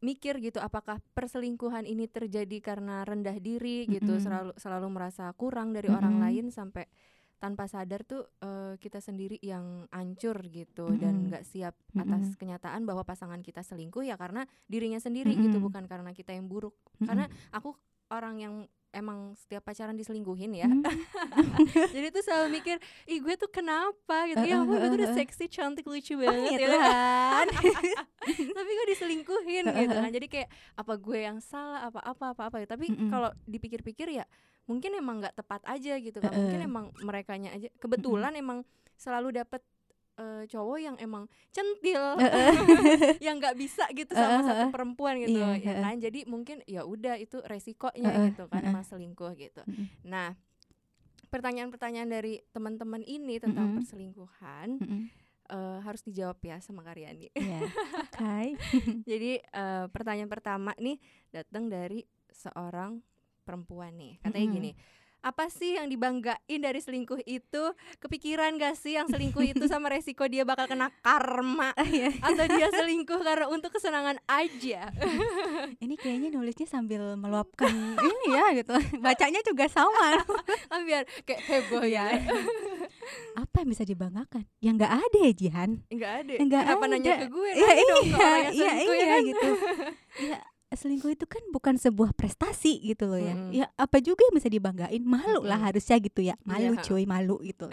[0.00, 4.24] mikir gitu apakah perselingkuhan ini terjadi karena rendah diri gitu Mm-mm.
[4.24, 6.24] selalu selalu merasa kurang dari orang Mm-mm.
[6.24, 6.88] lain sampai
[7.36, 11.28] tanpa sadar tuh eh, kita sendiri yang ancur gitu dan Mm-mm.
[11.28, 12.40] nggak siap atas Mm-mm.
[12.40, 15.68] kenyataan bahwa pasangan kita selingkuh ya karena dirinya sendiri gitu Mm-mm.
[15.68, 17.08] bukan karena kita yang buruk Mm-mm.
[17.08, 17.76] karena aku
[18.08, 18.54] orang yang
[18.96, 20.66] emang setiap pacaran diselingkuhin ya.
[20.66, 20.80] Hmm.
[21.94, 24.40] jadi tuh selalu mikir ih gue tuh kenapa gitu?
[24.40, 27.46] Eh, ya gue tuh udah seksi cantik lucu Oh, banget ya ya Tuhan.
[28.56, 30.10] tapi gue diselingkuhin gitu kan?
[30.10, 31.86] jadi kayak apa gue yang salah?
[31.86, 32.56] Apa apa apa apa?
[32.64, 33.10] Tapi Mm-mm.
[33.12, 34.24] kalau dipikir-pikir ya
[34.66, 36.32] mungkin emang nggak tepat aja gitu kan?
[36.32, 37.68] Mungkin emang merekanya aja.
[37.78, 38.64] Kebetulan emang
[38.96, 39.60] selalu dapet
[40.16, 42.16] eh, cowok yang emang centil
[43.26, 47.16] yang nggak bisa gitu sama satu perempuan gitu Iya, ya kan jadi mungkin ya udah
[47.16, 49.60] itu resikonya gitu kan emang selingkuh gitu
[50.02, 50.32] nah
[51.26, 53.76] pertanyaan-pertanyaan dari teman-teman ini tentang Mm-mm.
[53.76, 55.02] perselingkuhan Mm-mm.
[55.48, 57.60] eh, harus dijawab ya sama Karyani Iya.
[58.06, 58.56] Oke.
[59.10, 60.96] Jadi eh, pertanyaan pertama nih
[61.28, 63.02] datang dari seorang
[63.42, 64.18] perempuan nih.
[64.18, 64.56] Katanya Mm-mm.
[64.58, 64.70] gini,
[65.26, 67.64] apa sih yang dibanggain dari selingkuh itu?
[67.98, 71.74] Kepikiran gak sih yang selingkuh itu sama resiko dia bakal kena karma?
[71.86, 72.12] Iya.
[72.18, 74.90] Atau dia selingkuh karena untuk kesenangan aja?
[75.84, 78.74] Ini kayaknya nulisnya sambil meluapkan ini ya gitu.
[79.00, 80.20] Bacanya juga sama.
[80.84, 82.10] Biar kayak heboh ya.
[83.38, 84.44] Apa yang bisa dibanggakan?
[84.60, 85.70] Ya nggak ada ya Jihan.
[85.88, 86.34] Enggak ada.
[86.42, 86.84] Nggak ada.
[86.90, 87.50] nanya ke gue?
[87.54, 89.22] Iya dong iya orang yang iya selingkuh ya iya kan?
[89.24, 89.50] gitu.
[90.26, 93.32] Ya selingkuh itu kan bukan sebuah prestasi gitu loh ya.
[93.32, 93.54] Mm-mm.
[93.54, 94.98] Ya apa juga yang bisa dibanggain?
[95.00, 95.68] Malu lah Mm-mm.
[95.70, 96.34] harusnya gitu ya.
[96.42, 96.82] Malu Iya.
[96.82, 97.70] cuy, malu gitu.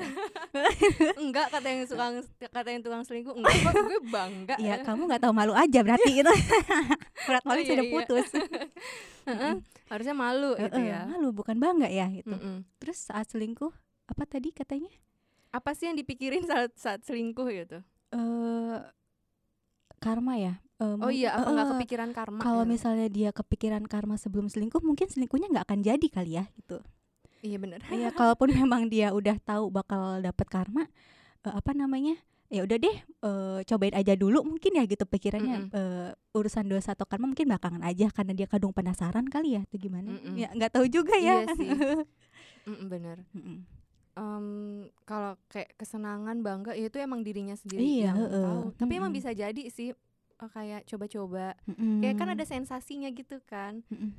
[1.18, 2.06] Enggak kata yang suka
[2.48, 3.34] kata yang tukang selingkuh.
[3.34, 4.56] Enggak kok gue bangga.
[4.58, 6.30] ya kamu nggak tahu malu aja berarti gitu.
[7.28, 7.92] Berat Oh, malu iya, sudah iya.
[7.92, 8.28] putus.
[9.92, 11.06] Harusnya malu gitu ya.
[11.08, 12.34] Malu bukan bangga ya gitu.
[12.78, 13.74] Terus saat selingkuh
[14.06, 14.94] apa tadi katanya?
[15.50, 17.82] Apa sih yang dipikirin saat saat selingkuh gitu?
[18.14, 18.78] eh
[19.98, 20.62] karma ya.
[20.82, 22.42] Eh, Oh iya, apa nggak eh, kepikiran karma?
[22.42, 22.72] Kalau gitu?
[22.74, 26.82] misalnya dia kepikiran karma sebelum selingkuh, mungkin selingkuhnya nggak akan jadi kali ya gitu.
[27.44, 30.90] Iya bener Iya, kalaupun memang dia udah tahu bakal dapet karma,
[31.46, 32.18] eh, apa namanya?
[32.54, 35.70] Ya udah deh, eh, cobain aja dulu mungkin ya gitu pikirannya.
[35.70, 35.74] Mm-mm.
[35.74, 39.78] eh, urusan dosa atau karma mungkin belakangan aja karena dia kadung penasaran kali ya, atau
[39.78, 40.10] gimana?
[40.10, 40.38] Mm-mm.
[40.38, 41.46] Ya nggak tahu juga ya.
[41.46, 41.70] Iya sih.
[42.70, 43.18] Mm-mm, bener.
[43.34, 43.58] Mm-mm.
[44.14, 44.46] Em,
[45.04, 48.46] kalau kayak kesenangan bangga ya itu emang dirinya sendiri Iya, yang heeh.
[48.46, 48.62] tahu.
[48.78, 49.18] Tapi emang Mm-mm.
[49.18, 49.92] bisa jadi sih
[50.44, 51.56] eh, kayak coba-coba.
[51.66, 52.04] Mm-mm.
[52.04, 53.82] Kayak kan ada sensasinya gitu kan.
[53.88, 54.12] Mm-mm.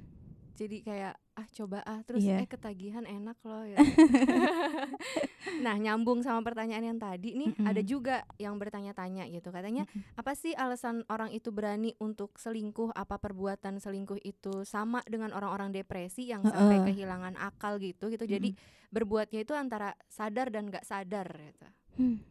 [0.54, 2.38] Jadi kayak ah coba ah terus Iya.
[2.38, 3.74] eh ketagihan enak loh ya.
[5.66, 7.66] nah, nyambung sama pertanyaan yang tadi nih, Mm-mm.
[7.66, 9.50] ada juga yang bertanya-tanya gitu.
[9.50, 10.14] Katanya Mm-mm.
[10.14, 12.94] apa sih alasan orang itu berani untuk selingkuh?
[12.94, 16.86] Apa perbuatan selingkuh itu sama dengan orang-orang depresi yang sampai Heeh.
[16.94, 18.22] kehilangan akal gitu gitu.
[18.22, 18.54] Jadi
[18.94, 21.66] berbuatnya itu antara sadar dan nggak sadar gitu.
[21.98, 22.22] Hmm,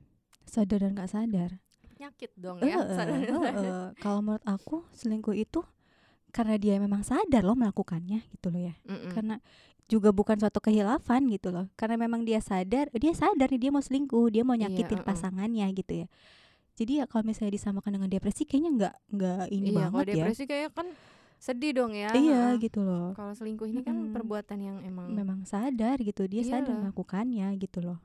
[0.47, 1.51] sadar dan nggak sadar.
[1.95, 2.77] Penyakit dong ya.
[2.89, 3.53] Sadar dan heeh.
[3.53, 3.91] sadar.
[3.97, 5.61] Kalau menurut aku selingkuh itu
[6.33, 8.75] karena dia memang sadar loh melakukannya gitu loh ya.
[8.85, 9.13] Mm-mm.
[9.13, 9.37] Karena
[9.85, 11.69] juga bukan suatu kehilafan gitu loh.
[11.77, 15.07] Karena memang dia sadar, dia sadar nih dia mau selingkuh, dia mau Iya, nyakitin heeh.
[15.07, 16.07] pasangannya gitu ya.
[16.73, 20.13] Jadi ya kalau misalnya disamakan dengan depresi kayaknya nggak nggak ini Iya, kalau banget ya.
[20.25, 20.87] depresi kayak kan
[21.37, 22.09] sedih dong ya.
[22.17, 22.63] Iya Heeh.
[22.65, 23.13] gitu loh.
[23.13, 24.09] Kalau selingkuh ini kan Mm-mm.
[24.09, 26.89] perbuatan yang emang Memang sadar gitu, dia sadar Iyalah.
[26.89, 27.99] melakukannya gitu loh.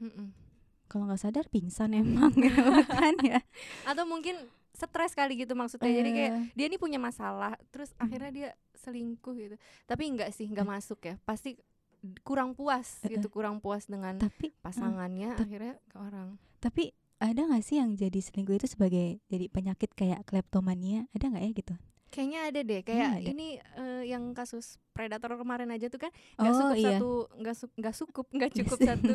[0.00, 0.47] Mm-mm.
[0.88, 2.50] Kalau nggak sadar pingsan emang ya
[2.88, 3.40] kan ya.
[3.84, 4.34] atau mungkin
[4.72, 5.90] stres kali gitu maksudnya.
[5.90, 9.56] Jadi kayak Eh, dia nih punya masalah, terus akhirnya dia selingkuh gitu.
[9.84, 11.14] Tapi enggak sih, enggak masuk ya.
[11.22, 11.58] Pasti
[12.22, 16.38] kurang puas Eh, gitu, kurang puas dengan tapi pasangannya akhirnya ke orang.
[16.58, 21.10] Tapi ada nggak sih yang jadi selingkuh itu sebagai jadi penyakit kayak kleptomania?
[21.10, 21.74] Ada nggak ya gitu?
[22.08, 23.28] Kayaknya ada deh, kayak ada.
[23.28, 26.88] ini eh, yang kasus predator kemarin aja tuh kan nggak Oh cukup iya.
[26.98, 29.12] satu nggak su- nggak cukup nggak cukup satu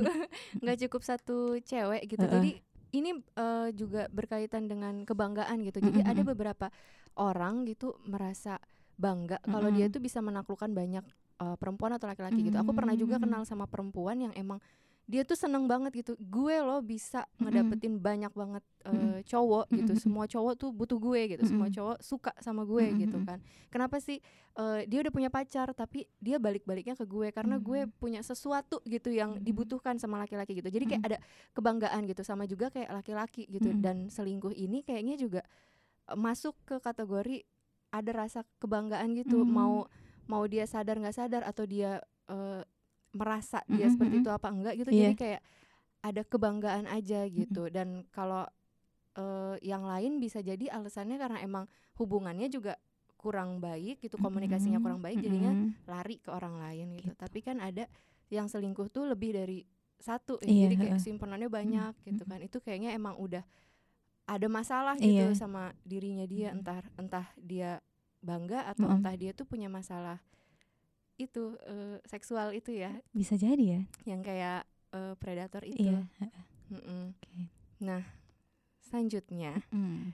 [0.62, 2.21] nggak cukup satu cewek gitu.
[2.21, 2.34] Heeh.
[2.34, 2.51] Jadi
[2.93, 5.82] ini eh, juga berkaitan dengan kebanggaan gitu.
[5.82, 6.29] Jadi ada Mm-mm.
[6.29, 6.67] beberapa
[7.15, 8.62] orang gitu merasa
[8.93, 9.89] bangga kalau dia Mm-mm.
[9.89, 11.01] tuh bisa menaklukkan banyak
[11.41, 12.62] eh, perempuan atau laki-laki gitu.
[12.62, 13.23] Aku pernah juga Mm.
[13.25, 14.62] kenal sama perempuan yang emang
[15.03, 16.15] dia tuh seneng banget gitu.
[16.15, 19.27] Gue loh bisa ngedapetin banyak banget eh, Mm-mm.
[19.27, 19.91] cowok gitu.
[19.91, 19.99] Mm-mm.
[19.99, 21.43] Semua cowok tuh butuh gue gitu.
[21.43, 21.75] Semua Mm-mm.
[21.75, 23.27] cowok suka sama gue gitu Mm-mm.
[23.27, 23.39] kan.
[23.67, 24.23] Kenapa sih
[24.54, 27.91] eh, dia udah punya pacar tapi dia balik-baliknya ke gue karena gue Mm.
[27.99, 29.43] punya sesuatu gitu yang Mm.
[29.43, 30.71] dibutuhkan sama laki-laki gitu.
[30.71, 31.10] Jadi kayak Mm.
[31.12, 31.17] ada
[31.51, 33.79] kebanggaan gitu sama juga kayak laki-laki gitu Mm.
[33.83, 35.41] dan selingkuh ini kayaknya juga
[36.08, 37.43] eh, masuk ke kategori
[37.91, 39.51] ada rasa kebanggaan gitu Mm.
[39.51, 39.75] mau
[40.23, 42.63] mau dia sadar nggak sadar atau dia eh,
[43.13, 44.25] merasa dia Mm-mm, seperti mm-mm.
[44.25, 44.99] itu apa enggak gitu Iya.
[45.09, 45.41] jadi kayak
[46.03, 48.43] ada kebanggaan aja gitu dan kalau
[49.15, 52.75] eh, yang lain bisa jadi alasannya karena emang hubungannya juga
[53.15, 55.87] kurang baik gitu komunikasinya kurang baik jadinya mm-mm.
[55.87, 57.13] lari ke orang lain gitu.
[57.13, 57.15] Gitu.
[57.15, 57.87] Tapi kan ada
[58.27, 59.63] yang selingkuh tuh lebih dari
[59.95, 60.51] satu ya.
[60.51, 62.29] Iya, Jadi kayak simpenannya banyak gitu mm.
[62.29, 62.39] kan.
[62.43, 63.47] Itu kayaknya emang udah
[64.27, 66.59] ada masalah gitu sama dirinya dia Mm.
[66.59, 67.79] entah entah dia
[68.19, 68.99] bangga atau Mm-mm.
[68.99, 70.19] entah dia tuh punya masalah
[71.24, 75.80] itu eh, seksual itu ya bisa jadi ya yang kayak eh, predator itu.
[75.82, 76.44] iya heeh.
[76.71, 77.04] Mm-mm.
[77.13, 77.42] Oke.
[77.80, 78.02] Nah,
[78.80, 80.12] selanjutnya Mm.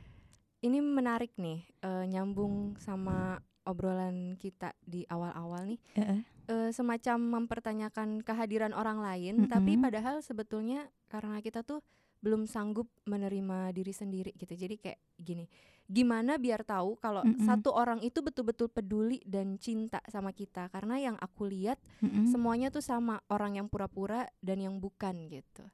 [0.61, 6.19] ini menarik nih eh, nyambung sama obrolan kita di awal-awal nih Heeh.
[6.47, 9.83] eh, semacam mempertanyakan kehadiran orang lain tapi Mm-mm.
[9.83, 11.79] padahal sebetulnya karena kita tuh
[12.19, 15.47] belum sanggup menerima diri sendiri gitu jadi kayak gini
[15.89, 17.41] gimana biar tahu kalau Mm-mm.
[17.41, 22.29] satu orang itu betul-betul peduli dan cinta sama kita karena yang aku lihat Mm-mm.
[22.29, 25.65] semuanya tuh sama orang yang pura-pura dan yang bukan gitu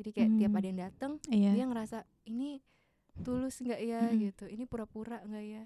[0.00, 0.58] jadi kayak tiap Hmm.
[0.58, 2.64] ada yang datang iya dia ngerasa ini
[3.20, 4.32] tulus nggak ya Mm-mm.
[4.32, 5.64] gitu ini pura-pura nggak ya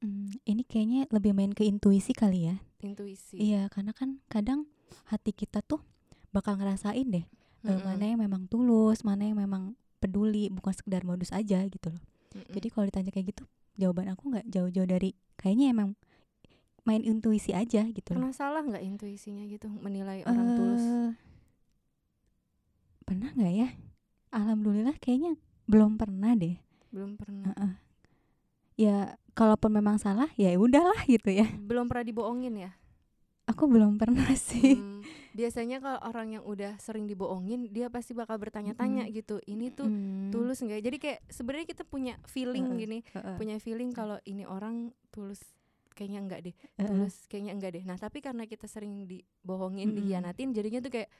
[0.00, 4.68] Mm, ini kayaknya lebih main ke intuisi kali ya intuisi iya karena kan kadang
[5.08, 5.80] hati kita tuh
[6.28, 7.28] bakal ngerasain deh eh,
[7.64, 7.80] Mm-mm.
[7.80, 9.72] mana yang memang tulus mana yang memang
[10.04, 12.04] peduli bukan sekedar modus aja gitu loh
[12.34, 12.50] Mm-mm.
[12.50, 13.44] jadi kalau ditanya kayak gitu
[13.78, 15.98] jawaban aku nggak jauh-jauh dari kayaknya emang
[16.84, 18.20] main intuisi aja gitu loh.
[18.20, 20.84] Pernah salah nggak intuisinya gitu menilai orang tulus?
[20.84, 21.10] Eh,
[23.08, 23.68] pernah nggak ya?
[24.34, 26.60] Alhamdulillah kayaknya belum pernah deh.
[26.92, 27.50] Belum pernah.
[27.56, 27.72] Heeh.
[28.74, 31.48] ya kalaupun memang salah ya udahlah gitu ya.
[31.56, 32.70] Belum pernah dibohongin ya
[33.44, 35.02] aku belum pernah sih Hmm,
[35.34, 39.16] biasanya kalau orang yang udah sering dibohongin dia pasti bakal bertanya-tanya Mm-mm.
[39.16, 40.30] gitu ini tuh Hmm.
[40.32, 40.84] tulus nggak ya?
[40.88, 45.42] jadi kayak sebenarnya kita punya feeling Heeh, gini Heeh, punya feeling kalau ini orang tulus
[45.94, 46.88] kayaknya enggak deh heeh.
[46.88, 49.98] tulus kayaknya enggak deh nah tapi karena kita sering dibohongin Mm-mm.
[49.98, 51.10] dihianatin jadinya tuh kayak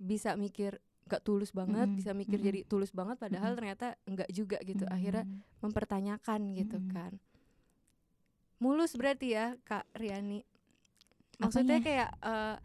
[0.00, 4.84] bisa mikir nggak tulus banget bisa mikir jadi tulus banget padahal ternyata enggak juga gitu
[4.86, 5.40] akhirnya Hmm.
[5.60, 7.12] mempertanyakan gitu kan
[8.60, 10.44] mulus berarti ya kak Riani
[11.40, 11.86] maksudnya Apanya?
[11.88, 12.56] kayak eh,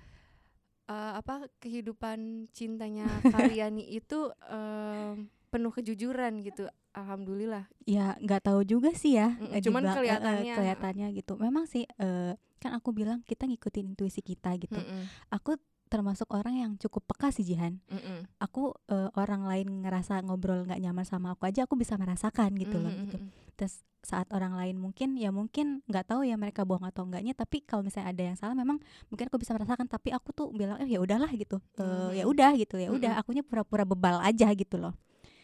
[0.88, 2.20] eh, apa kehidupan
[2.52, 6.68] cintanya kak Riani itu em, penuh kejujuran gitu.
[6.92, 7.68] Alhamdulillah.
[7.84, 10.54] Ya nggak tahu juga sih ya eh, cuman dibilang- eh, eh, kelihatannya.
[10.56, 11.34] kelihatannya gitu.
[11.36, 14.80] Memang sih eh, kan aku bilang kita ngikutin intuisi kita gitu.
[14.80, 17.78] Mm-mm, aku termasuk orang yang cukup peka sih Jihan.
[17.88, 22.58] Mm-mm, aku eh, orang lain ngerasa ngobrol nggak nyaman sama aku aja aku bisa merasakan
[22.58, 23.18] gitu loh mm-mm, gitu.
[23.22, 23.54] Mm-mm.
[23.56, 27.66] terus saat orang lain mungkin ya mungkin nggak tahu ya mereka bohong atau enggaknya tapi
[27.66, 28.78] kalau misalnya ada yang salah memang
[29.10, 29.90] mungkin aku bisa merasakan.
[29.90, 31.58] Tapi aku tuh bilang eh ya udahlah gitu.
[31.78, 32.32] Eh, ya Mhm.
[32.34, 33.22] udah gitu ya udah Mhm.
[33.22, 34.94] akunya pura-pura bebal aja gitu loh.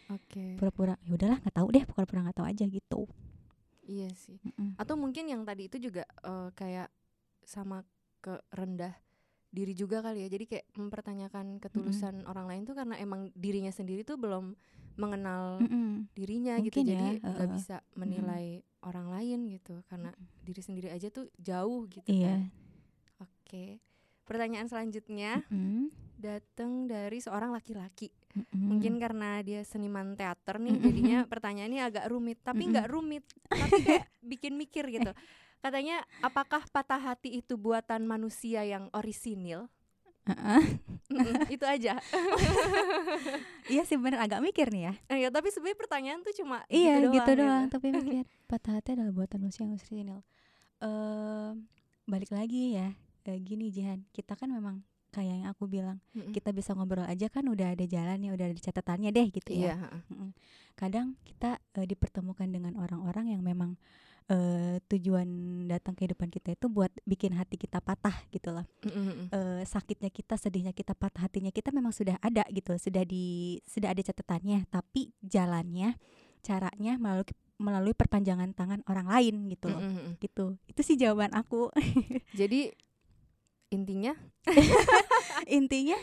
[0.10, 0.58] Oke.
[0.60, 3.00] Pura-pura ya udahlah nggak tahu deh pura-pura nggak tahu aja gitu.
[3.82, 4.38] Iya sih.
[4.46, 4.78] Mm-mm.
[4.78, 6.90] atau mungkin yang tadi itu juga eh, kayak
[7.42, 7.82] sama
[8.22, 8.94] ke rendah
[9.52, 10.30] diri juga kali ya.
[10.32, 14.56] Jadi kayak mempertanyakan ketulusan orang lain tuh karena emang dirinya sendiri tuh belum
[14.96, 16.12] mengenal Mm-mm.
[16.16, 16.82] dirinya gitu.
[16.82, 17.58] Mungkin ya, jadi nggak heeh.
[17.60, 18.46] bisa menilai
[18.82, 19.84] orang lain gitu.
[19.92, 20.10] Karena
[20.42, 22.40] diri sendiri aja tuh jauh gitu iya.
[22.40, 22.42] kan.
[23.28, 23.84] Oke
[24.32, 25.44] pertanyaan selanjutnya.
[25.52, 25.92] Mm-mm.
[26.22, 28.14] datang dari seorang laki-laki.
[28.32, 28.64] Mm-mm.
[28.64, 30.86] mungkin karena dia seniman teater nih Mm-mm.
[30.88, 35.12] jadinya pertanyaannya agak rumit tapi nggak rumit tapi kayak bikin mikir gitu
[35.62, 39.70] katanya apakah patah hati itu buatan manusia yang orisinil?
[41.50, 41.98] Itu aja.
[43.72, 44.20] Iya sih bener.
[44.20, 44.94] Agak mikir nih ya.
[45.08, 47.80] Eh, ya tapi sebenarnya pertanyaan tuh cuma iya gitu doang, gitu.
[47.80, 50.20] tapi mikir patah hati adalah buatan manusia yang orisinil.
[50.84, 51.72] Em,
[52.04, 52.92] balik lagi ya.
[53.24, 54.04] Eh, gini Jihan.
[54.12, 56.00] Kita kan memang kayak yang aku bilang
[56.32, 59.92] kita bisa ngobrol aja kan udah ada jalannya udah ada catatannya deh gitu iya ya.
[60.08, 60.32] Mm-mm.
[60.80, 63.76] kadang kita eh, dipertemukan dengan orang-orang yang memang
[64.30, 65.28] eh, tujuan
[65.66, 69.32] datang kehidupan kita itu buat bikin hati kita patah gitu loh mm-mm.
[69.32, 73.94] eh, sakitnya kita, sedihnya kita, patah hatinya kita memang sudah ada gitu, sudah di sudah
[73.94, 75.98] ada catatannya, tapi jalannya,
[76.46, 79.78] caranya melalui melalui perpanjangan tangan orang lain gitu loh.
[79.78, 80.18] Mm-mm.
[80.18, 80.58] Gitu.
[80.66, 81.70] Itu sih jawaban aku.
[82.40, 82.74] jadi
[83.70, 84.18] intinya
[85.48, 85.98] Intinya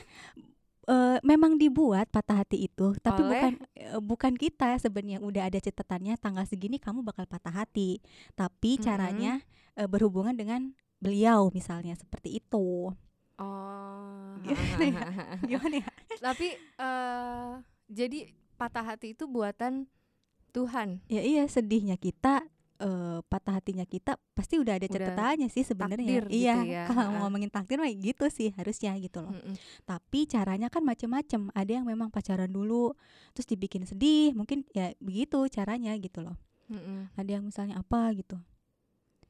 [0.89, 3.31] eh, memang dibuat patah hati itu, tapi Oleh?
[3.37, 8.01] bukan eh, bukan kita sebenarnya udah ada catatannya tanggal segini kamu bakal patah hati.
[8.33, 9.45] Tapi caranya
[9.77, 12.91] eh, berhubungan dengan beliau misalnya seperti itu.
[13.39, 15.03] oh Gimana ya?
[15.51, 15.91] Gimana ya?
[16.19, 17.51] tapi eh
[17.87, 19.87] jadi patah hati itu buatan
[20.51, 22.43] Tuhan Ya iya sedihnya kita
[22.79, 26.07] eh, patah hatinya kita pasti udah ada catatannya sih sebenarnya.
[26.07, 29.35] takdir Iya, gitu ya, kalau mau ngomongin takdir mah gitu sih harusnya gitu loh.
[29.35, 29.55] Mm-mm.
[29.85, 31.51] Tapi caranya kan macem-macem.
[31.55, 32.95] Ada yang memang pacaran dulu
[33.35, 36.39] terus dibikin sedih, mungkin ya begitu caranya gitu loh.
[36.71, 37.11] Mm-mm.
[37.19, 38.39] Ada yang misalnya apa gitu.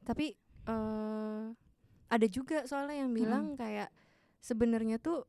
[0.07, 0.33] tapi
[0.65, 1.45] eh
[2.09, 3.93] ada juga soalnya yang bilang kayak
[4.41, 5.25] sebenarnya tuh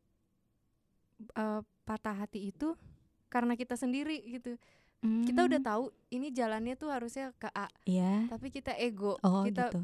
[1.37, 2.73] eh, patah hati itu
[3.31, 4.57] karena kita sendiri gitu
[5.01, 8.29] kita udah Hmm, tahu ini jalannya tuh harusnya ke A Iya.
[8.29, 9.81] tapi kita ego Oh kita gitu.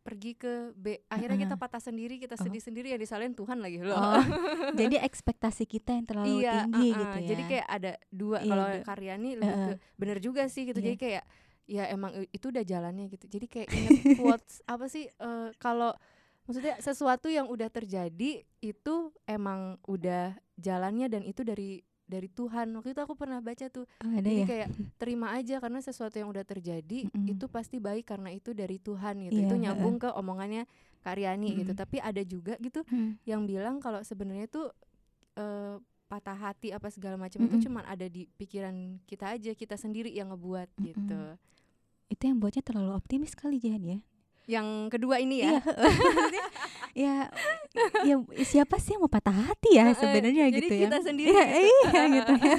[0.00, 1.64] pergi ke B akhirnya kita Heeh.
[1.64, 2.44] patah sendiri kita Oh.
[2.44, 4.20] sedih sendiri yang disalahin Tuhan lagi loh Oh,
[4.80, 6.98] jadi ekspektasi kita yang terlalu iya tinggi uh-uh.
[6.98, 7.26] gitu ya.
[7.26, 9.76] jadi kayak ada dua Iya, kalau Karyani lebih ke Heeh.
[9.96, 10.86] bener juga sih gitu Iya.
[10.86, 11.24] jadi kayak
[11.64, 15.96] ya emang itu udah jalannya gitu jadi kayak inget quotes apa sih eh, kalau
[16.42, 18.94] maksudnya sesuatu yang udah terjadi itu
[19.24, 21.80] emang udah jalannya dan itu dari
[22.10, 24.46] dari Tuhan waktu itu aku pernah baca tuh Oh, ada jadi ya.
[24.46, 24.68] kayak
[25.00, 27.30] terima aja karena sesuatu yang udah terjadi Mm-mm.
[27.30, 30.66] itu pasti baik karena itu dari Tuhan gitu Iya, itu nyambung ke omongannya
[31.00, 31.80] Karyani gitu Mm-mm.
[31.80, 33.14] tapi ada juga gitu Hmm.
[33.24, 34.68] yang bilang kalau sebenarnya tuh
[35.34, 37.54] eh, patah hati apa segala macam Mm-mm.
[37.54, 41.48] itu cuman ada di pikiran kita aja kita sendiri yang ngebuat gitu Mm-mm.
[42.08, 43.98] Itu yang buatnya terlalu optimis kali Jan ya.
[44.50, 45.62] yang kedua ini ya Iya,
[46.92, 47.30] ya,
[48.02, 50.86] ya siapa sih yang mau patah hati ya sebenarnya gitu ya.
[50.86, 51.42] kita sendiri gitu.
[51.62, 52.56] iya gitu ya.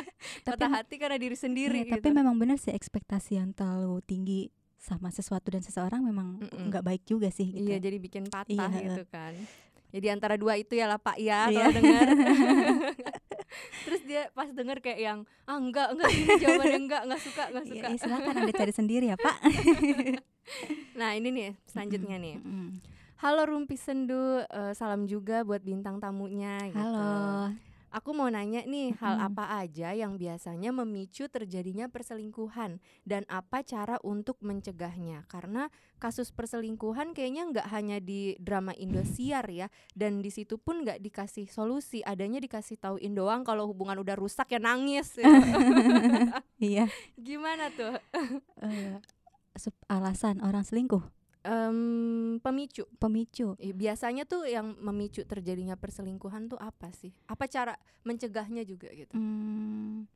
[0.48, 4.48] patah hati karena diri sendiri Iya, gitu tapi memang benar sih ekspektasi yang terlalu tinggi
[4.76, 7.64] sama sesuatu dan seseorang memang nggak baik juga sih gitu.
[7.66, 9.32] iya jadi bikin patah Iya, gitu kan
[9.88, 11.60] jadi antara dua itu ya lah Pak ya Iya.
[11.62, 12.06] kalau dengar
[13.86, 17.64] terus dia pas denger kayak yang ah enggak enggak gini jawabannya enggak enggak suka enggak
[17.64, 19.36] Iya, suka iya, silakan Anda cari sendiri ya, Pak.
[20.98, 22.34] nah ini nih selanjutnya nih.
[23.24, 26.76] Halo Rumpi Sendu eh, salam juga buat bintang tamunya gitu.
[26.76, 27.56] Halo.
[27.94, 29.28] Aku mau nanya nih, hal Mm-mm.
[29.30, 35.22] apa aja yang biasanya memicu terjadinya perselingkuhan dan apa cara untuk mencegahnya?
[35.30, 35.70] Karena
[36.02, 41.46] kasus perselingkuhan kayaknya nggak hanya di drama Indosiar ya, dan di situ pun nggak dikasih
[41.46, 45.14] solusi, adanya dikasih tauin doang kalau hubungan udah rusak ya nangis.
[45.14, 45.24] gitu.
[46.58, 46.90] Iya.
[47.14, 47.94] Gimana tuh?
[49.54, 51.06] Sup- alasan orang selingkuh,
[51.44, 52.88] Em, pemicu.
[52.96, 53.52] pemicu.
[53.60, 57.12] Biasanya tuh yang memicu terjadinya perselingkuhan tuh apa sih?
[57.28, 59.12] Apa cara mencegahnya juga gitu?
[59.12, 60.08] Hmm,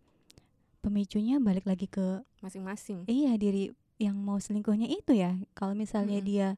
[0.81, 3.05] pemicunya balik lagi ke Masing-masing.
[3.05, 3.69] iya diri
[4.01, 5.37] yang mau selingkuhnya itu ya.
[5.53, 6.29] Kalau misalnya Mm-mm.
[6.33, 6.49] dia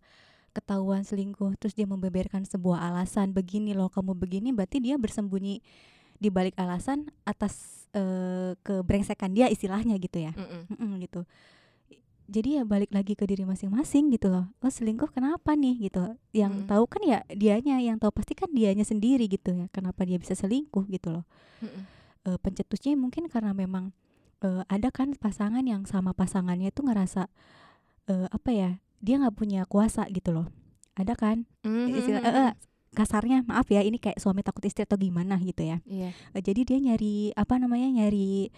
[0.54, 5.62] ketahuan selingkuh terus dia membeberkan sebuah alasan begini loh kamu begini berarti dia bersembunyi
[6.18, 10.30] di balik alasan atas eh, kebrengsekan dia istilahnya gitu ya.
[10.36, 10.62] Mm-mm.
[10.78, 11.26] Mm-mm, gitu.
[12.30, 14.46] Jadi ya balik lagi ke diri masing-masing gitu loh.
[14.62, 16.14] Lo selingkuh kenapa nih gitu.
[16.30, 16.70] Yang Mm-mm.
[16.70, 19.66] tahu kan ya dianya, yang tahu pasti kan dianya sendiri gitu ya.
[19.74, 21.26] Kenapa dia bisa selingkuh gitu loh.
[21.58, 21.82] Mm-mm.
[22.30, 23.90] Eh, pencetusnya mungkin karena memang
[24.46, 27.26] eh, ada kan pasangan yang sama pasangannya tuh ngerasa
[28.06, 28.70] eh, apa ya?
[29.02, 30.46] Dia nggak punya kuasa gitu loh.
[30.94, 31.50] Ada kan?
[31.66, 32.52] Istilah eh, eh,
[32.94, 35.82] kasarnya maaf ya ini kayak suami takut istri atau gimana gitu ya.
[35.86, 36.14] Iya.
[36.34, 38.50] Eh, jadi dia nyari apa namanya nyari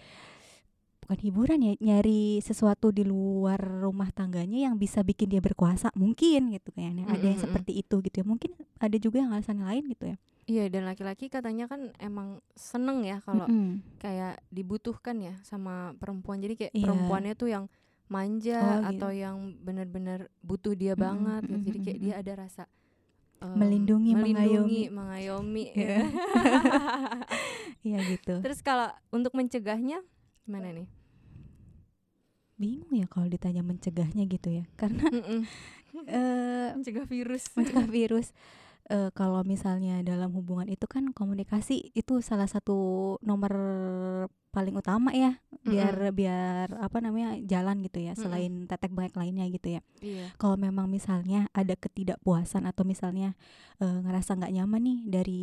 [1.13, 6.49] bukan hiburan ya nyari sesuatu di luar rumah tangganya yang bisa bikin dia berkuasa mungkin
[6.49, 10.09] gitu kayaknya ada yang seperti itu gitu ya mungkin ada juga yang alasan lain gitu
[10.09, 13.79] ya Iya dan laki-laki katanya kan emang seneng ya kalau Mm-mm.
[14.01, 16.43] kayak dibutuhkan ya sama perempuan.
[16.43, 16.83] Jadi kayak Iya.
[16.83, 17.65] perempuannya tuh yang
[18.11, 19.07] manja Oh, gitu.
[19.07, 21.63] atau yang benar-benar butuh dia Mm-mm, banget gitu.
[21.63, 22.63] Jadi kayak dia ada rasa
[23.39, 24.91] em, Melindungi, melindungi, mengayomi.
[24.91, 25.65] mengayomi.
[25.79, 25.99] Iya.
[26.03, 26.03] gitu.
[27.87, 30.03] iya gitu Terus kalau untuk mencegahnya
[30.43, 30.91] gimana nih?
[32.63, 34.65] Bingung ya kalau ditanya mencegahnya gitu ya.
[34.79, 35.43] Karena Mm-mm.
[36.07, 37.51] eh Mencegah virus.
[37.59, 38.31] mencegah virus.
[38.87, 42.75] Eh, kalau misalnya dalam hubungan itu kan komunikasi itu salah satu
[43.23, 43.55] nomor
[44.51, 45.39] paling utama ya.
[45.63, 49.81] Biar biar apa namanya jalan gitu ya selain tetek bengek lainnya gitu ya.
[50.03, 50.35] Iya.
[50.37, 53.39] kalau memang misalnya ada ketidakpuasan atau misalnya
[53.79, 55.43] eh, ngerasa nggak nyaman nih dari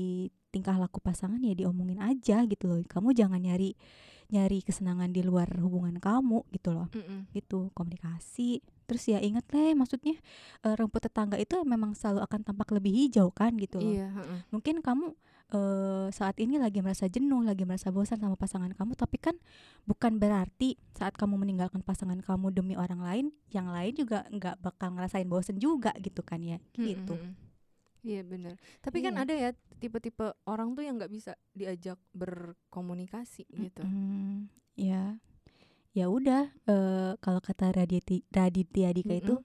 [0.51, 2.83] tingkah laku pasangan ya diomongin aja gitu loh.
[2.85, 3.73] Kamu jangan nyari
[4.29, 7.25] nyari kesenangan di luar hubungan kamu gitu loh Mm-mm.
[7.31, 10.17] gitu komunikasi terus ya ingat leh maksudnya
[10.61, 14.07] eh, rumput tetangga itu memang selalu akan tampak lebih hijau kan gitu loh Iya.
[14.11, 14.39] heeh.
[14.49, 15.13] mungkin kamu
[15.49, 19.33] eh, saat ini lagi merasa jenuh lagi merasa bosan sama pasangan kamu tapi kan
[19.83, 24.93] bukan berarti saat kamu meninggalkan pasangan kamu demi orang lain yang lain juga nggak bakal
[24.93, 27.48] ngerasain bosan juga gitu kan ya gitu Mm-mm.
[27.99, 28.55] Iya benar.
[28.79, 29.23] Tapi kan Iya.
[29.27, 33.83] ada ya tipe-tipe orang tuh yang nggak bisa diajak berkomunikasi gitu.
[33.83, 35.19] Mm, ya
[35.91, 39.35] ya udah eh, kalau kata Raditya Raditya Dika itu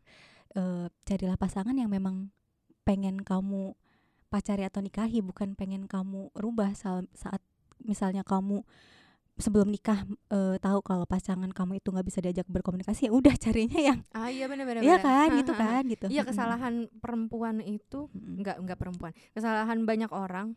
[0.54, 2.30] eh, carilah pasangan yang memang
[2.84, 3.74] pengen kamu
[4.28, 7.40] pacari atau nikahi bukan pengen kamu rubah sal- saat
[7.80, 8.62] misalnya kamu
[9.34, 13.80] sebelum nikah eh, tahu kalau pasangan kamu itu nggak bisa diajak berkomunikasi ya udah carinya
[13.80, 14.82] yang Ah iya benar-benar.
[14.82, 19.12] Iya kan gitu kan gitu Iya kesalahan perempuan itu nggak nggak perempuan.
[19.34, 20.54] Kesalahan banyak orang.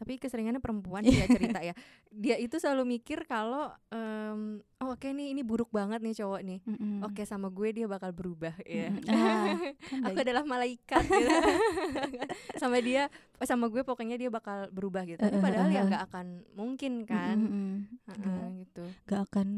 [0.00, 1.76] Tapi keseringannya perempuan dia cerita ya.
[2.08, 6.58] Dia itu selalu mikir kalau em, oh, oke nih ini buruk banget nih cowok nih.
[6.64, 7.04] Mm-mm.
[7.04, 8.88] Oke sama gue dia bakal berubah ya.
[8.88, 9.12] Mm-mm.
[9.12, 9.44] Ah,
[9.84, 10.24] kan Aku baik.
[10.24, 11.28] adalah malaikat gitu.
[12.60, 15.20] sama dia sama gue pokoknya dia bakal berubah gitu.
[15.20, 15.88] Tapi padahal ya eh, eh.
[15.88, 16.26] nggak akan
[16.56, 17.36] mungkin kan.
[17.36, 17.72] Mm-mm.
[18.08, 18.48] Heeh, Nggak.
[18.58, 18.84] gitu.
[19.04, 19.48] nggak akan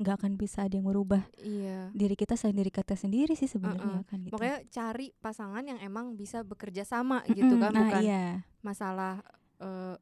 [0.00, 1.92] nggak akan bisa ada yang merubah Iya.
[1.92, 4.08] diri kita selain diri kita sendiri sih sebenarnya Heeh.
[4.08, 4.32] kan gitu.
[4.32, 8.24] Makanya cari pasangan yang emang bisa bekerja sama gitu Mm-mm, kan, nah, bukan iya.
[8.64, 9.20] masalah
[9.60, 9.96] eh,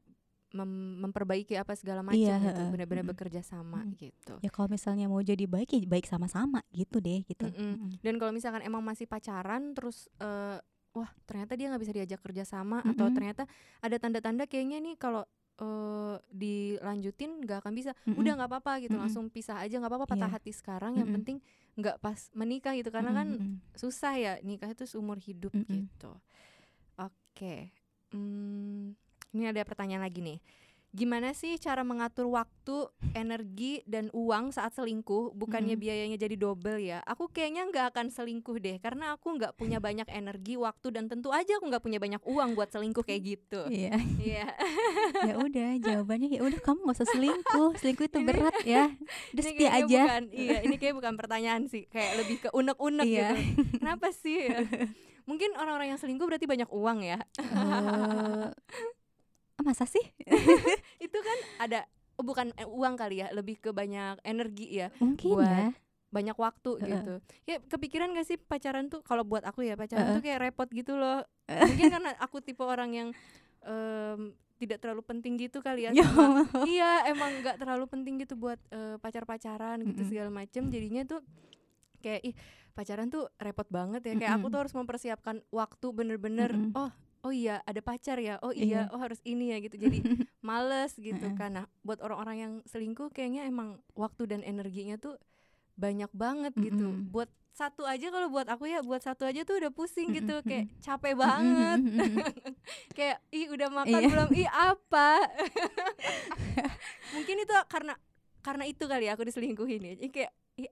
[0.48, 3.12] mem- memperbaiki apa segala macam Iya, gitu, benar-benar Mm-mm.
[3.12, 4.00] bekerja sama Mm-mm.
[4.00, 4.34] gitu.
[4.40, 7.44] Ya kalau misalnya mau jadi baik ya baik sama-sama gitu deh gitu.
[7.44, 7.76] Mm-mm.
[7.76, 7.90] Mm-mm.
[8.00, 10.56] Dan kalau misalkan emang masih pacaran terus eh,
[10.96, 13.14] wah ternyata dia nggak bisa diajak kerja sama atau Mm-mm.
[13.14, 13.42] ternyata
[13.78, 15.22] ada tanda-tanda kayaknya nih kalau
[15.60, 17.92] eh, dilanjutin nggak akan bisa.
[18.08, 18.16] Mm-mm.
[18.16, 19.04] Udah nggak apa-apa gitu, Mm-mm.
[19.04, 20.36] langsung pisah aja nggak apa-apa patah Iya.
[20.40, 20.96] hati sekarang.
[20.96, 21.16] Yang Mm-mm.
[21.20, 21.36] penting
[21.76, 23.54] nggak pas menikah gitu karena Mm-mm, kan mm-mm.
[23.76, 25.66] susah ya nikah itu seumur hidup Mm-mm.
[25.84, 26.10] gitu.
[26.96, 27.70] Oke,
[28.08, 28.96] Hmm,
[29.30, 30.40] ini ada pertanyaan lagi nih.
[30.88, 35.36] Gimana sih cara mengatur waktu, energi dan uang saat selingkuh?
[35.36, 35.84] Bukannya Mm-mm.
[35.84, 37.04] biayanya jadi double ya?
[37.04, 41.28] Aku kayaknya nggak akan selingkuh deh, karena aku nggak punya banyak energi, waktu dan tentu
[41.28, 43.68] aja aku nggak punya banyak uang buat selingkuh kayak gitu.
[43.68, 44.00] Iya.
[44.16, 44.46] Iya.
[45.28, 48.88] ya udah jawabannya ya udah kamu gak usah selingkuh selingkuh itu berat ya
[49.36, 53.36] udah setia aja Bukan, iya, ini kayak bukan pertanyaan sih, kayak lebih ke unek-unek Iya.
[53.36, 53.36] gitu.
[53.76, 54.40] Kenapa sih?
[54.40, 54.64] ya?
[55.28, 57.20] Mungkin orang-orang yang selingkuh berarti banyak uang ya.
[57.36, 58.48] Eh,
[59.60, 60.02] masa sih
[61.04, 61.80] itu kan ada
[62.14, 65.68] oh, bukan eh, uang kali ya lebih ke banyak energi ya mungkin Buat ya
[66.08, 66.88] banyak waktu Heeh.
[66.88, 70.16] gitu ya kepikiran gak sih pacaran tuh kalau buat aku ya pacaran Heeh.
[70.16, 73.08] tuh kayak repot gitu loh mungkin karena aku tipe orang yang
[73.60, 78.34] em, tidak terlalu penting gitu kali ya Ya sama- iya emang nggak terlalu penting gitu
[78.34, 80.08] buat eh, pacar-pacaran gitu Mm-mm.
[80.08, 81.20] segala macem jadinya tuh
[81.98, 82.34] kayak ih
[82.72, 84.54] pacaran tuh repot banget ya kayak aku Mm-mm.
[84.54, 86.72] tuh harus mempersiapkan waktu bener-bener Mm-mm.
[86.72, 86.90] oh
[87.20, 88.92] oh iya ada pacar ya oh iya Iya.
[88.92, 89.74] oh harus ini ya gitu.
[89.74, 89.98] Jadi
[90.40, 91.50] males gitu kan.
[91.52, 95.18] Nah buat orang-orang yang selingkuh kayaknya emang waktu dan energinya tuh
[95.74, 96.90] banyak banget gitu.
[97.08, 100.38] Buat satu aja kalau buat aku ya buat satu aja tuh udah pusing gitu.
[100.42, 101.78] Kayak capek banget.
[102.96, 104.08] Kayak ih udah makan Iya.
[104.08, 104.28] belum?
[104.32, 105.10] Ih apa?
[107.14, 107.94] Mungkin itu karena
[108.42, 109.92] karena itu kali ya aku diselingkuhin ya.
[109.98, 110.70] Jadi kayak ih,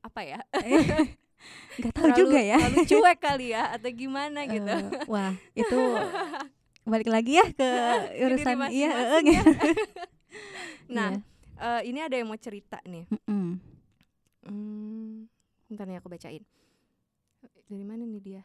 [0.00, 0.38] apa ya
[1.72, 5.78] nggak tahu juga ya terlalu cuek kali ya atau gimana gitu Eh, wah itu
[6.82, 7.68] balik lagi ya ke
[8.20, 9.42] urusan iya masing-masing eh, ya.
[9.42, 9.50] gitu.
[10.96, 11.78] nah Iya.
[11.78, 13.46] eh, ini ada yang mau cerita nih Mm-mm.
[14.42, 15.30] Hmm,
[15.66, 16.42] bentar nih aku bacain.
[17.64, 18.42] Dari mana nih dia?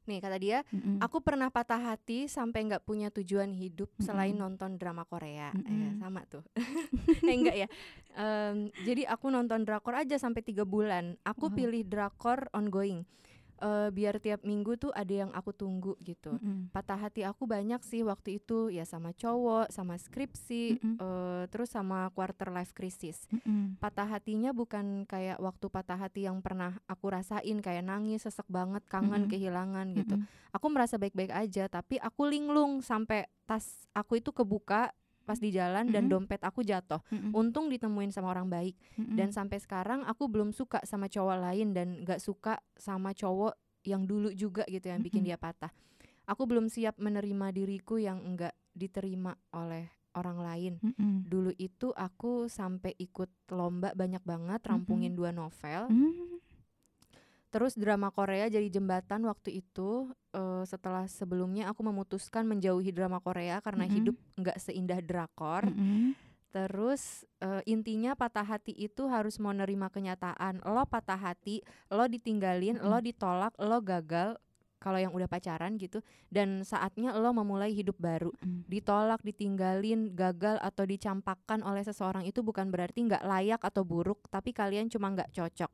[0.00, 0.96] Nih kata dia, Mm-mm.
[0.98, 4.56] aku pernah patah hati sampai nggak punya tujuan hidup selain Mm-mm.
[4.56, 5.52] nonton drama Korea.
[5.54, 6.00] Eh, Mm-mm.
[6.00, 6.40] sama tuh.
[7.28, 7.68] eh enggak ya.
[8.12, 11.20] Em, jadi aku nonton drakor aja sampai tiga bulan.
[11.22, 11.54] Aku Wow.
[11.54, 13.04] pilih drakor ongoing.
[13.60, 16.32] Eh, biar tiap minggu tuh ada yang aku tunggu gitu.
[16.40, 16.72] Mm-mm.
[16.72, 20.96] Patah hati aku banyak sih waktu itu ya sama cowok, sama skripsi, Mm-mm.
[20.96, 23.76] eh, terus sama quarter life crisis Mm-mm.
[23.76, 28.84] patah hatinya bukan kayak waktu patah hati yang pernah aku rasain kayak nangis sesek banget
[28.88, 29.32] kangen Mm-mm.
[29.32, 30.52] kehilangan gitu Mm-mm.
[30.52, 35.88] aku merasa baik-baik aja tapi aku linglung sampai tas aku itu kebuka pas di jalan
[35.88, 36.26] dan Mm-mm.
[36.26, 37.30] dompet aku jatuh Mm-mm.
[37.32, 39.14] untung ditemuin sama orang baik Mm-mm.
[39.14, 44.04] dan sampai sekarang aku belum suka sama cowok lain dan gak suka sama cowok yang
[44.04, 45.32] dulu juga gitu yang bikin Mm-mm.
[45.32, 45.70] dia patah
[46.24, 51.24] aku belum siap menerima diriku yang enggak diterima oleh orang lain Mm-mm.
[51.24, 56.42] dulu itu aku sampai ikut lomba banyak banget rampungin dua novel Mm.
[57.50, 63.58] Terus drama Korea jadi jembatan waktu itu eh, setelah sebelumnya aku memutuskan menjauhi drama Korea
[63.58, 63.96] karena Mm-mm.
[63.98, 66.14] hidup nggak seindah drakor Mm-mm.
[66.54, 72.78] terus eh, intinya patah hati itu harus mau nerima kenyataan lo patah hati lo ditinggalin
[72.78, 72.86] Mm-mm.
[72.86, 74.38] lo ditolak lo gagal
[74.80, 76.00] kalau yang udah pacaran gitu
[76.32, 78.64] dan saatnya lo memulai hidup baru Mm.
[78.64, 84.56] ditolak, ditinggalin, gagal atau dicampakkan oleh seseorang itu bukan berarti nggak layak atau buruk, tapi
[84.56, 85.68] kalian cuma nggak cocok.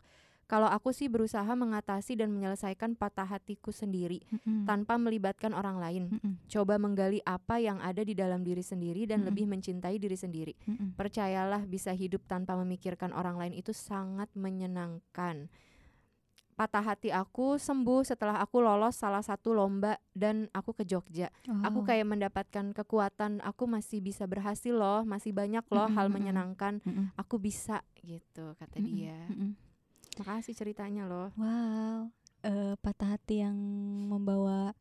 [0.46, 4.62] Kalau aku sih berusaha mengatasi dan menyelesaikan patah hatiku sendiri Mm-mm.
[4.62, 6.02] tanpa melibatkan orang lain.
[6.14, 6.38] Mm-mm.
[6.46, 9.34] Coba menggali apa yang ada di dalam diri sendiri dan Mm-mm.
[9.34, 10.54] lebih mencintai diri sendiri.
[10.70, 10.94] Mm-mm.
[10.94, 15.50] Percayalah bisa hidup tanpa memikirkan orang lain itu sangat menyenangkan.
[16.56, 21.28] Patah hati aku sembuh setelah aku lolos salah satu lomba dan aku ke Jogja.
[21.60, 21.90] Aku Wow.
[21.90, 26.16] kayak mendapatkan kekuatan, aku masih bisa berhasil loh, masih banyak loh Mm-mm, hal mm-mm.
[26.16, 26.74] menyenangkan.
[26.80, 27.12] Mm-mm.
[27.18, 28.88] Aku bisa gitu kata Mm-mm.
[28.88, 29.18] dia.
[29.28, 29.52] Mm-mm.
[30.16, 32.08] Makasih ceritanya loh, Wow,
[32.40, 33.56] eh, patah hati yang
[34.08, 34.72] membawa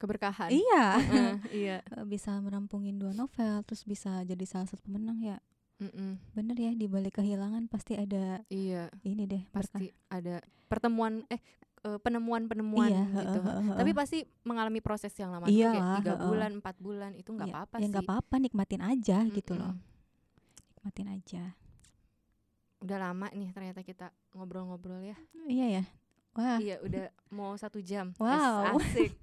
[0.00, 0.50] keberkahan.
[0.50, 1.34] iya Heeh,
[1.64, 1.76] iya.
[1.84, 5.36] eh, bisa merampungin dua novel, terus bisa jadi salah satu pemenang ya.
[5.80, 9.80] mm-mm, Bener ya di balik kehilangan pasti ada Iya, ini deh berkah.
[9.80, 11.40] pasti ada pertemuan eh
[11.84, 13.40] eh, penemuan-penemuan Iya, gitu.
[13.40, 13.96] heeh, heeh, Tapi heeh.
[13.96, 16.24] pasti mengalami proses yang lama dulu kayak tiga heeh.
[16.26, 17.90] bulan, empat bulan itu nggak Ya, apa-apa ya sih.
[17.92, 19.60] nggak apa-apa nikmatin aja gitu Mm-mm.
[19.60, 19.74] loh.
[20.74, 21.44] Nikmatin aja.
[22.84, 25.16] Udah lama nih ternyata kita ngobrol-ngobrol ya.
[25.48, 25.84] Iya ya.
[26.36, 26.58] Wah.
[26.60, 28.12] Iya, udah mau satu jam.
[28.20, 28.76] Wow.
[28.76, 29.16] Asik.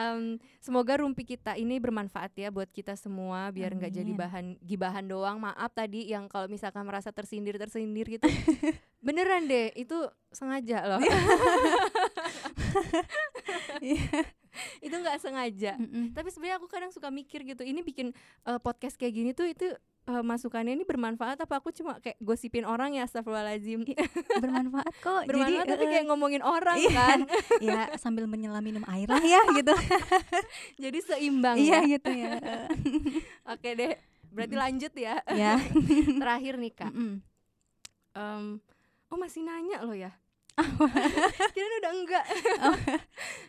[0.00, 5.04] Em, semoga rumpi kita ini bermanfaat ya buat kita semua biar nggak jadi bahan gibahan
[5.04, 5.36] doang.
[5.36, 8.24] Maaf tadi yang kalau misalkan merasa tersindir tersindir gitu.
[9.04, 9.96] Beneran deh, itu
[10.32, 11.02] sengaja loh.
[14.86, 15.76] itu nggak sengaja.
[15.76, 16.16] Mm-mm.
[16.16, 17.60] Tapi sebenarnya aku kadang suka mikir gitu.
[17.60, 18.16] Ini bikin
[18.48, 19.68] eh, podcast kayak gini tuh itu
[20.02, 23.84] eh, masukannya ini bermanfaat apa aku cuma kayak gosipin orang ya astagfirullahalazim.
[24.34, 26.90] bermanfaat kok bermanfaat jadi tapi eh, kayak ngomongin orang Iya.
[26.90, 27.18] kan.
[27.66, 29.74] ya sambil menyelam minum air lah ya gitu
[30.78, 31.90] Jadi seimbang iya ya.
[31.90, 32.66] gitu ya Eh,
[33.46, 33.94] Oke deh.
[34.30, 35.18] Berarti lanjut ya.
[35.28, 35.58] ya
[36.14, 36.90] Terakhir nih Kak.
[36.90, 37.18] Mm-mm.
[38.12, 38.44] Em,
[39.06, 40.14] oh masih nanya loh ya.
[41.48, 42.24] Kirain udah enggak.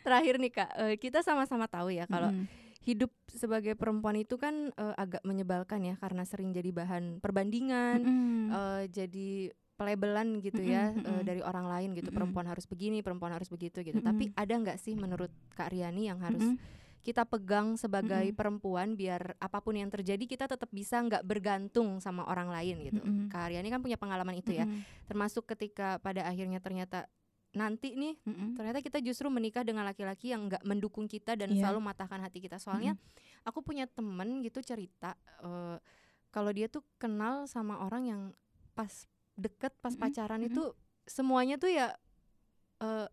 [0.01, 2.47] Terakhir nih kak, eh, kita sama-sama tahu ya kalau Mm-mm.
[2.81, 8.49] Hidup sebagai perempuan itu kan eh, agak menyebalkan ya karena sering jadi bahan perbandingan, Mm-mm.
[8.49, 11.25] eh, jadi pelabelan gitu ya Mm-mm, eh, mm-mm.
[11.25, 12.09] dari orang lain gitu.
[12.09, 12.17] Mm-mm.
[12.17, 14.01] Perempuan harus begini, perempuan harus begitu gitu.
[14.01, 14.09] Mm-mm.
[14.09, 16.79] Tapi ada nggak sih menurut Kak Riani yang harus Mm-mm.
[17.01, 18.37] kita pegang sebagai Mm-mm.
[18.37, 23.01] perempuan biar apa pun yang terjadi kita tetap bisa nggak bergantung sama orang lain gitu.
[23.01, 23.29] Mm-mm.
[23.29, 25.05] Kak Riani kan punya pengalaman itu ya Mm-mm.
[25.05, 27.05] termasuk ketika pada akhirnya ternyata
[27.51, 28.55] nanti nih Mm-mm.
[28.55, 31.67] ternyata kita justru menikah dengan laki-laki yang nggak mendukung kita dan Iya.
[31.67, 32.95] selalu matahkan hati kita soalnya
[33.43, 35.77] aku punya temen gitu cerita eh,
[36.31, 38.21] kalau dia tuh kenal sama orang yang
[38.71, 39.03] pas
[39.35, 40.49] deket pas Mm-mm, pacaran mm-mm.
[40.49, 40.63] itu
[41.03, 41.91] semuanya tuh ya
[42.79, 43.07] eh,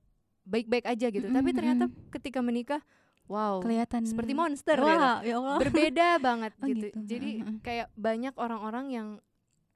[0.47, 2.79] baik-baik aja gitu Mm-mm, tapi ternyata ketika menikah
[3.27, 6.87] wow kelihatan seperti monster gitu Wah, ya Allah berbeda banget Oh, gitu.
[6.89, 6.99] gitu.
[7.05, 7.31] Jadi
[7.61, 9.09] kayak banyak orang-orang yang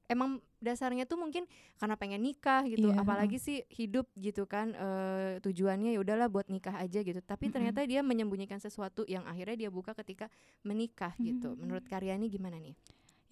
[0.06, 1.44] emang dasarnya tuh mungkin
[1.76, 6.46] karena pengen nikah gitu, Iya, apalagi sih hidup gitu kan eh, tujuannya ya udahlah buat
[6.46, 7.18] nikah aja gitu.
[7.18, 7.54] Tapi Mm-mm.
[7.58, 10.30] ternyata dia menyembunyikan sesuatu yang akhirnya dia buka ketika
[10.62, 11.52] menikah gitu.
[11.52, 11.58] Mm.
[11.66, 12.78] Menurut Karyani gimana nih?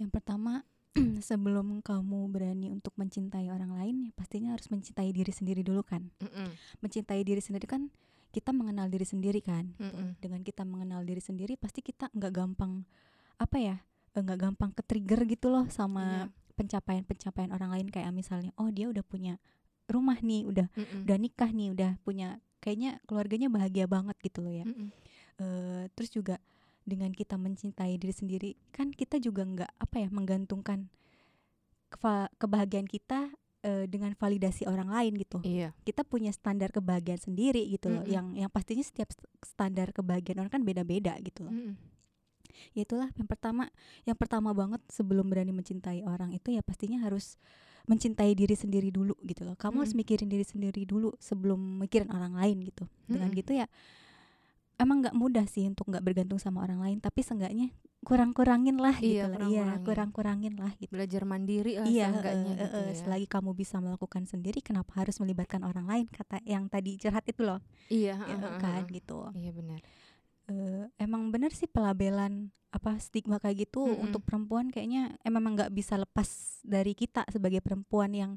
[0.00, 0.64] yang pertama
[1.20, 6.08] sebelum kamu berani untuk mencintai orang lain ya pastinya harus mencintai diri sendiri dulu kan
[6.24, 6.48] Mm-mm.
[6.80, 7.92] mencintai diri sendiri kan
[8.32, 9.84] kita mengenal diri sendiri kan gitu.
[9.84, 10.16] Mm-mm.
[10.18, 12.88] dengan kita mengenal diri sendiri pasti kita nggak gampang
[13.36, 13.76] apa ya
[14.16, 16.26] nggak gampang ke trigger gitu loh sama
[16.60, 19.40] pencapaian-pencapaian orang lain kayak misalnya oh dia udah punya
[19.88, 21.08] rumah nih udah Mm-mm.
[21.08, 22.28] udah nikah nih udah punya
[22.60, 24.92] kayaknya keluarganya bahagia banget gitu loh ya Mm-mm.
[25.40, 26.36] Eh, terus juga
[26.84, 30.92] dengan kita mencintai diri sendiri kan kita juga nggak apa ya menggantungkan
[32.36, 35.74] kebahagiaan kita eh, dengan validasi orang lain gitu Iya.
[35.82, 38.12] kita punya standar kebahagiaan sendiri gitu loh Mm-mm.
[38.12, 41.74] yang yang pastinya setiap st- standar kebahagiaan orang kan beda-beda gitu loh Mm-mm.
[42.72, 43.68] Ya itulah yang pertama
[44.04, 47.34] yang pertama banget sebelum berani mencintai orang itu ya pastinya harus
[47.88, 50.02] mencintai diri sendiri dulu gitu loh kamu harus Mm-mm.
[50.04, 53.40] mikirin diri sendiri dulu sebelum mikirin orang lain gitu dengan Mm-mm.
[53.40, 53.66] gitu ya
[54.80, 57.68] emang nggak mudah sih untuk nggak bergantung sama orang lain tapi seenggaknya
[58.00, 60.56] kurang-kurangin lah Iya, gitu lah iya kurang-kurangin.
[60.56, 62.96] lah gitu Belajar mandiri lah iya seenggaknya eh, gitu eh, ya.
[62.96, 67.44] selagi kamu bisa melakukan sendiri kenapa harus melibatkan orang lain kata yang tadi curhat itu
[67.44, 67.60] loh
[67.92, 68.94] Iya, ya, heeh, kan heeh.
[68.96, 69.80] gitu Iya benar.
[70.50, 74.10] Eh, emang bener sih pelabelan apa stigma kayak gitu Mm-mm.
[74.10, 78.32] untuk perempuan kayaknya emang nggak bisa lepas dari kita sebagai perempuan yang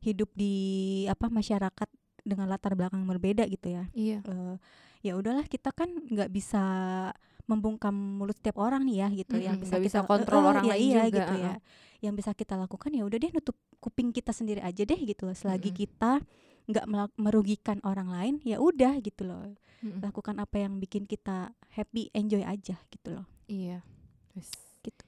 [0.00, 1.88] hidup di apa masyarakat
[2.20, 4.20] dengan latar belakang berbeda gitu ya Iya.
[4.24, 4.56] Eh,
[5.00, 6.60] ya udahlah kita kan nggak bisa
[7.48, 10.48] membungkam mulut setiap orang nih ya gitu yang Mm-mm, bisa nggak bisa kita kontrol eh,
[10.54, 11.54] orang ya lain iya juga, gitu ya
[12.00, 15.36] yang bisa kita lakukan ya udah deh nutup kuping kita sendiri aja deh gitu loh
[15.36, 15.80] selagi Mm-mm.
[15.84, 16.12] kita
[16.70, 19.50] nggak merugikan orang lain ya udah gitu loh
[19.80, 20.00] Mm-mm.
[20.00, 23.82] lakukan apa yang bikin kita happy enjoy aja gitu loh Iya.
[24.30, 24.50] Terus.
[24.80, 25.04] gitu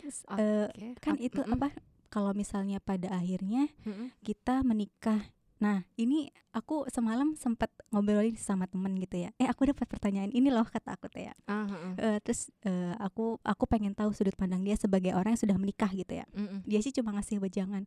[0.00, 0.42] Terus, Oke.
[0.42, 1.54] eh, kan itu mm-mm.
[1.56, 1.68] apa
[2.08, 4.12] kalau misalnya pada akhirnya Mm-mm.
[4.20, 5.22] kita menikah
[5.56, 10.50] nah ini aku semalam sempat ngobrolin sama temen gitu ya eh aku dapat pertanyaan ini
[10.50, 11.94] loh kata aku teh ya heeh.
[12.02, 15.86] Eh, terus eh, aku aku pengen tahu sudut pandang dia sebagai orang yang sudah menikah
[15.94, 16.66] gitu ya Mm-mm.
[16.66, 17.86] dia sih cuma ngasih wejangan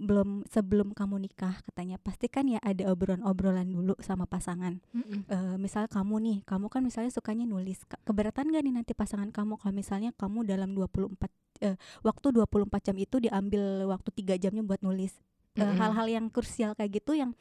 [0.00, 5.28] belum sebelum kamu nikah katanya pasti kan ya ada obrolan-obrolan dulu sama pasangan Mm-mm.
[5.30, 7.84] Eh, misal kamu nih, kamu kan misalnya sukanya nulis.
[8.02, 11.14] Keberatan gak nih nanti pasangan kamu kalau misalnya kamu dalam 24
[11.62, 15.14] eh, waktu 24 jam itu diambil waktu tiga jamnya buat nulis.
[15.54, 15.62] Eh.
[15.62, 17.36] Hal-hal yang krusial kayak gitu yang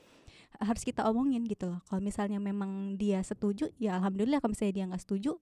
[0.57, 1.79] harus kita omongin gitu loh.
[1.87, 4.41] Kalau misalnya memang dia setuju, ya alhamdulillah.
[4.41, 5.37] Kalau misalnya dia nggak setuju,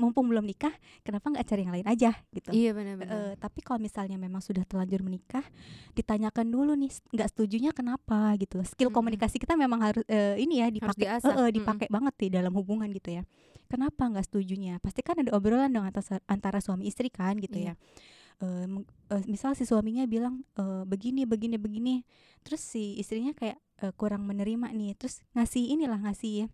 [0.00, 0.72] mumpung belum nikah,
[1.04, 2.48] kenapa nggak cari yang lain aja gitu.
[2.50, 3.12] Iya benar-benar.
[3.12, 5.44] Eh, tapi kalau misalnya memang sudah terlanjur menikah,
[5.92, 8.58] ditanyakan dulu nih nggak setujunya kenapa gitu.
[8.64, 11.28] Skill komunikasi kita memang harus eh, ini ya dipakai, diasah.
[11.28, 11.56] eh, eh, Mm-mm.
[11.60, 13.22] dipakai banget di dalam hubungan gitu ya.
[13.68, 14.80] Kenapa nggak setujunya?
[14.80, 17.76] Pasti kan ada obrolan dong antara, antara suami istri kan gitu Iya.
[17.76, 18.66] ya.
[18.66, 22.08] Meng- eh, misal si suaminya bilang eh, begini begini begini,
[22.40, 26.48] terus si istrinya kayak eh, kurang menerima nih, terus ngasih inilah ngasih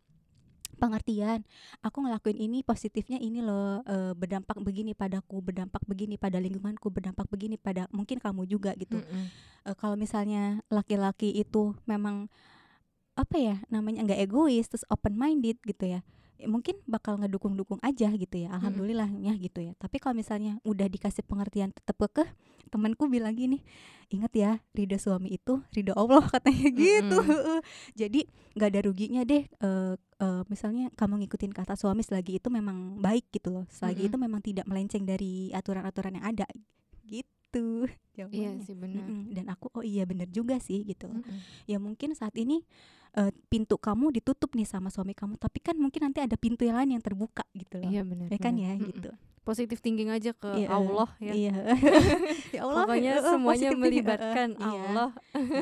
[0.76, 1.42] pengertian.
[1.82, 7.26] Aku ngelakuin ini positifnya ini loh eh, berdampak begini padaku berdampak begini pada lingkunganku berdampak
[7.32, 9.00] begini pada mungkin kamu juga gitu.
[9.00, 9.24] Mm-mm.
[9.66, 12.28] Eh, kalau misalnya laki-laki itu memang
[13.16, 16.04] apa ya namanya nggak egois terus open minded gitu ya
[16.36, 19.72] ya mungkin bakal ngedukung-dukung aja gitu ya alhamdulillahnya gitu ya.
[19.80, 22.28] Tapi kalau misalnya udah dikasih pengertian tetap kekeh
[22.68, 23.62] temanku bilang gini
[24.10, 27.18] ingat ya ridho suami itu ridho Allah katanya gitu.
[28.00, 32.98] Jadi nggak ada ruginya deh eh, eh, misalnya kamu ngikutin kata suami selagi itu memang
[32.98, 34.10] baik gitu loh selagi Mm-mm.
[34.10, 36.46] itu memang tidak melenceng dari aturan-aturan yang ada
[37.04, 37.86] gitu
[38.16, 38.64] Iya jawabannya.
[38.64, 39.04] sih benar.
[39.04, 39.22] Mm-mm.
[39.30, 41.38] dan aku oh iya bener juga sih gitu loh Mm-mm.
[41.64, 42.64] ya mungkin saat ini
[43.12, 46.76] eh, pintu kamu ditutup nih sama suami kamu tapi kan mungkin nanti ada pintu yang
[46.76, 48.28] lain yang terbuka gitu loh Iya benar.
[48.28, 48.64] ya kan benar.
[48.64, 48.88] ya Mm-mm.
[48.90, 49.10] gitu
[49.42, 51.32] Positif thinking aja ke Iya, Allah ya.
[51.32, 51.54] iya
[52.56, 54.66] ya Allah Pokoknya eh, semuanya melibatkan iya.
[54.82, 55.10] Allah.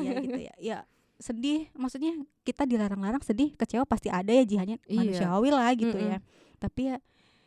[0.01, 0.77] iya gitu ya ya
[1.17, 2.11] sedih maksudnya
[2.41, 4.95] kita dilarang-larang sedih kecewa pasti ada ya jihannya Iya.
[4.95, 6.11] manusiawi lah gitu Mm-mm.
[6.11, 6.19] ya
[6.55, 6.97] tapi ya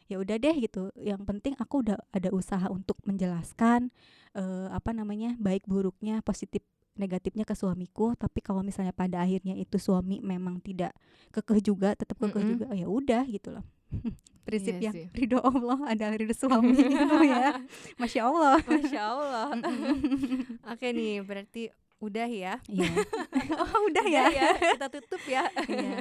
[0.07, 3.93] ya udah deh gitu yang penting aku udah ada usaha untuk menjelaskan
[4.33, 6.65] eh, apa namanya baik buruknya positif
[6.95, 10.97] negatifnya ke suamiku tapi kalau misalnya pada akhirnya itu suami memang tidak
[11.31, 12.53] kekeh juga tetap kekeh Mm-mm.
[12.57, 13.65] juga ya udah gitu loh
[14.49, 15.07] prinsip Iya yang sih.
[15.13, 17.53] ridho Allah adalah ridho suami gitu ya
[18.01, 19.49] masya Allah Masya Allah.
[20.73, 21.69] Oke nih, berarti
[21.99, 22.55] udah ya.
[22.65, 22.91] Iya.
[23.59, 24.49] oh, udah Udah ya.
[24.55, 25.51] Kita tutup ya.
[25.65, 25.99] Iya.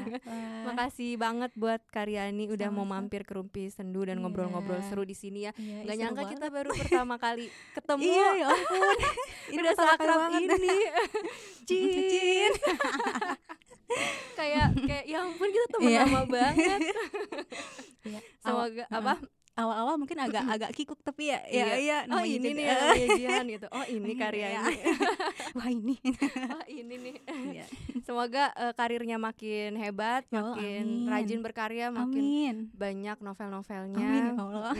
[0.63, 3.01] Makasih banget buat Karyani udah mau Sama-sama.
[3.01, 4.23] mampir ke Rumpi Sendu dan Iya.
[4.23, 5.51] ngobrol-ngobrol seru di sini ya.
[5.55, 6.31] iya, Gak nyangka banget.
[6.37, 7.45] kita baru pertama kali
[7.75, 8.01] ketemu.
[8.03, 8.97] Iya, ya ampun.
[9.47, 10.47] Ini udah seakrab ini.
[11.65, 11.83] Cin.
[12.07, 12.53] Cin.
[14.35, 16.01] kayak kayak ya ampun kita temen Iya.
[16.05, 16.79] lama banget.
[18.39, 19.13] Semoga apa?
[19.57, 21.75] Awal-awal mungkin agak agak kikuk tapi ya ya Iya.
[21.75, 22.65] iya Oh ini nih
[23.17, 23.67] Jihan gitu.
[23.73, 24.13] Oh ini.
[24.13, 24.77] Karyani.
[25.51, 25.95] Wah, ini.
[26.53, 27.15] Oh ini nih.
[28.05, 31.09] Semoga eh, karirnya makin hebat, Ya Allah, makin amin.
[31.09, 32.55] rajin berkarya, makin Amin.
[32.71, 33.97] banyak novel-novelnya.
[33.97, 34.73] Amin ya Allah.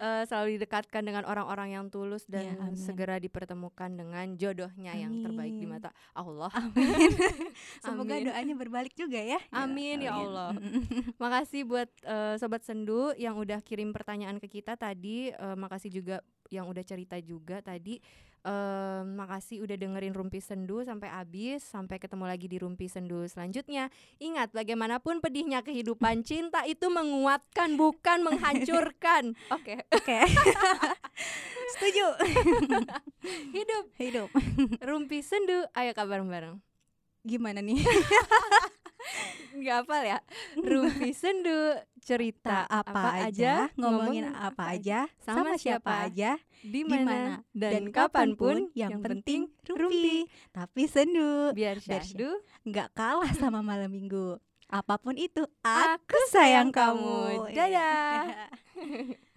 [0.00, 2.72] Eh, selalu didekatkan dengan orang-orang yang tulus dan Ya, amin.
[2.72, 5.76] segera dipertemukan dengan jodohnya yang terbaik di Amin.
[5.76, 6.48] mata Allah.
[6.56, 6.72] Amin.
[7.84, 8.32] Semoga Amin.
[8.32, 9.36] doanya berbalik juga ya.
[9.52, 10.56] Amin, ya Allah.
[11.22, 15.36] Makasih buat eh, sobat sendu yang udah kirim pertanyaan ke kita tadi.
[15.36, 18.02] Eh, makasih juga yang udah cerita juga tadi.
[18.40, 21.60] Eh, makasih udah dengerin Rumpi Sendu sampai habis.
[21.60, 23.92] Sampai ketemu lagi di Rumpi Sendu selanjutnya.
[24.16, 29.36] Ingat, bagaimanapun pedihnya kehidupan, cinta itu menguatkan bukan menghancurkan.
[29.56, 30.24] Oke, Oke.
[31.76, 32.06] Setuju.
[33.52, 34.28] hidup Hidup.
[34.80, 35.68] Rumpi Sendu.
[35.76, 36.64] Ayo kabar bareng.
[37.20, 37.84] Gimana nih?
[39.56, 40.18] Nggak apa ya?
[40.68, 47.04] Rumpi Sendu cerita Tak apa, aja, ngomongin apa aja, sama sama siapa aja, di mana
[47.04, 47.20] mana
[47.52, 54.40] dan kapan pun yang penting rumpi Tapi sendu, biar syahdu nggak kalah sama malam minggu.
[54.70, 57.50] Apa pun itu, aku aku sayang kamu.
[57.52, 58.48] dadah